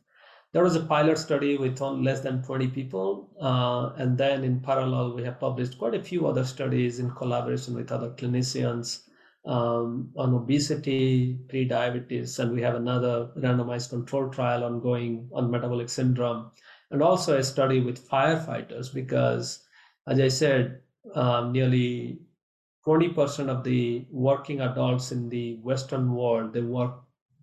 [0.52, 3.30] There was a pilot study with on less than 20 people.
[3.40, 7.74] Uh, and then in parallel, we have published quite a few other studies in collaboration
[7.74, 9.04] with other clinicians
[9.46, 16.50] um, on obesity, pre-diabetes, and we have another randomized control trial ongoing on metabolic syndrome,
[16.90, 19.64] and also a study with firefighters because,
[20.06, 20.80] as I said,
[21.14, 22.20] um, nearly
[22.86, 27.00] 20% of the working adults in the Western world, they work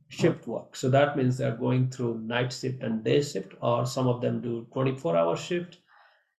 [0.09, 0.75] shift work.
[0.75, 4.41] So that means they're going through night shift and day shift, or some of them
[4.41, 5.77] do 24 hour shift.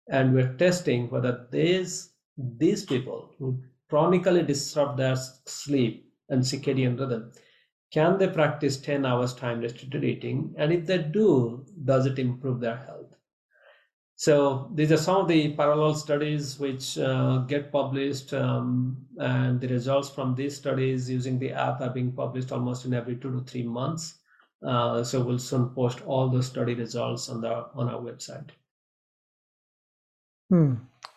[0.10, 5.16] And we're testing whether these, these people who chronically disrupt their
[5.46, 7.32] sleep and circadian rhythm,
[7.92, 10.54] can they practice 10 hours time restricted eating?
[10.58, 12.99] And if they do, does it improve their health?
[14.20, 19.70] So these are some of the parallel studies which uh, get published, um, and the
[19.70, 23.50] results from these studies using the app are being published almost in every two to
[23.50, 24.16] three months.
[24.62, 28.50] Uh, so we'll soon post all the study results on the on our website.
[30.50, 30.74] Hmm.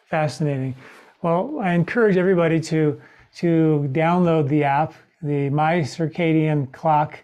[0.08, 0.76] Fascinating.
[1.22, 3.02] Well, I encourage everybody to
[3.38, 4.94] to download the app.
[5.22, 7.18] The My Circadian Clock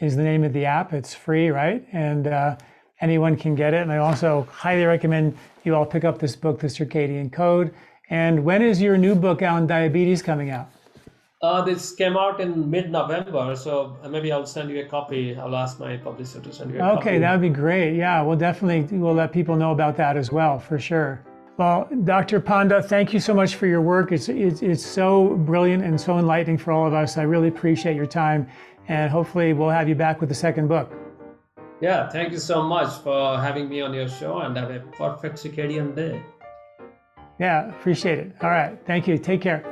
[0.00, 0.92] is the name of the app.
[0.92, 1.86] It's free, right?
[1.92, 2.56] And uh,
[3.00, 3.82] anyone can get it.
[3.82, 7.74] And I also highly recommend you all pick up this book, The Circadian Code.
[8.08, 10.68] And when is your new book on diabetes coming out?
[11.42, 15.34] Uh, this came out in mid-November, so maybe I'll send you a copy.
[15.34, 17.08] I'll ask my publisher to send you a okay, copy.
[17.08, 17.96] Okay, that would be great.
[17.96, 21.24] Yeah, we'll definitely we'll let people know about that as well, for sure.
[21.56, 22.40] Well, Dr.
[22.40, 24.12] Panda, thank you so much for your work.
[24.12, 27.16] It's, it's, it's so brilliant and so enlightening for all of us.
[27.16, 28.46] I really appreciate your time,
[28.88, 30.92] and hopefully we'll have you back with the second book.
[31.80, 35.36] Yeah, thank you so much for having me on your show and have a perfect
[35.36, 36.22] circadian day.
[37.38, 38.32] Yeah, appreciate it.
[38.42, 38.78] All right.
[38.86, 39.16] Thank you.
[39.16, 39.64] Take care.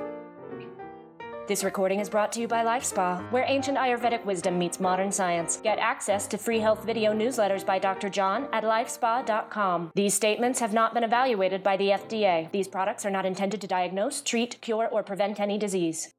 [1.46, 5.59] This recording is brought to you by LifeSpa, where ancient Ayurvedic wisdom meets modern science.
[5.62, 8.11] Get access to free health video newsletters by Dr.
[8.11, 9.90] John at lifespa.com.
[9.94, 12.50] These statements have not been evaluated by the FDA.
[12.52, 16.12] These products are not intended to diagnose, treat, cure, or prevent any disease.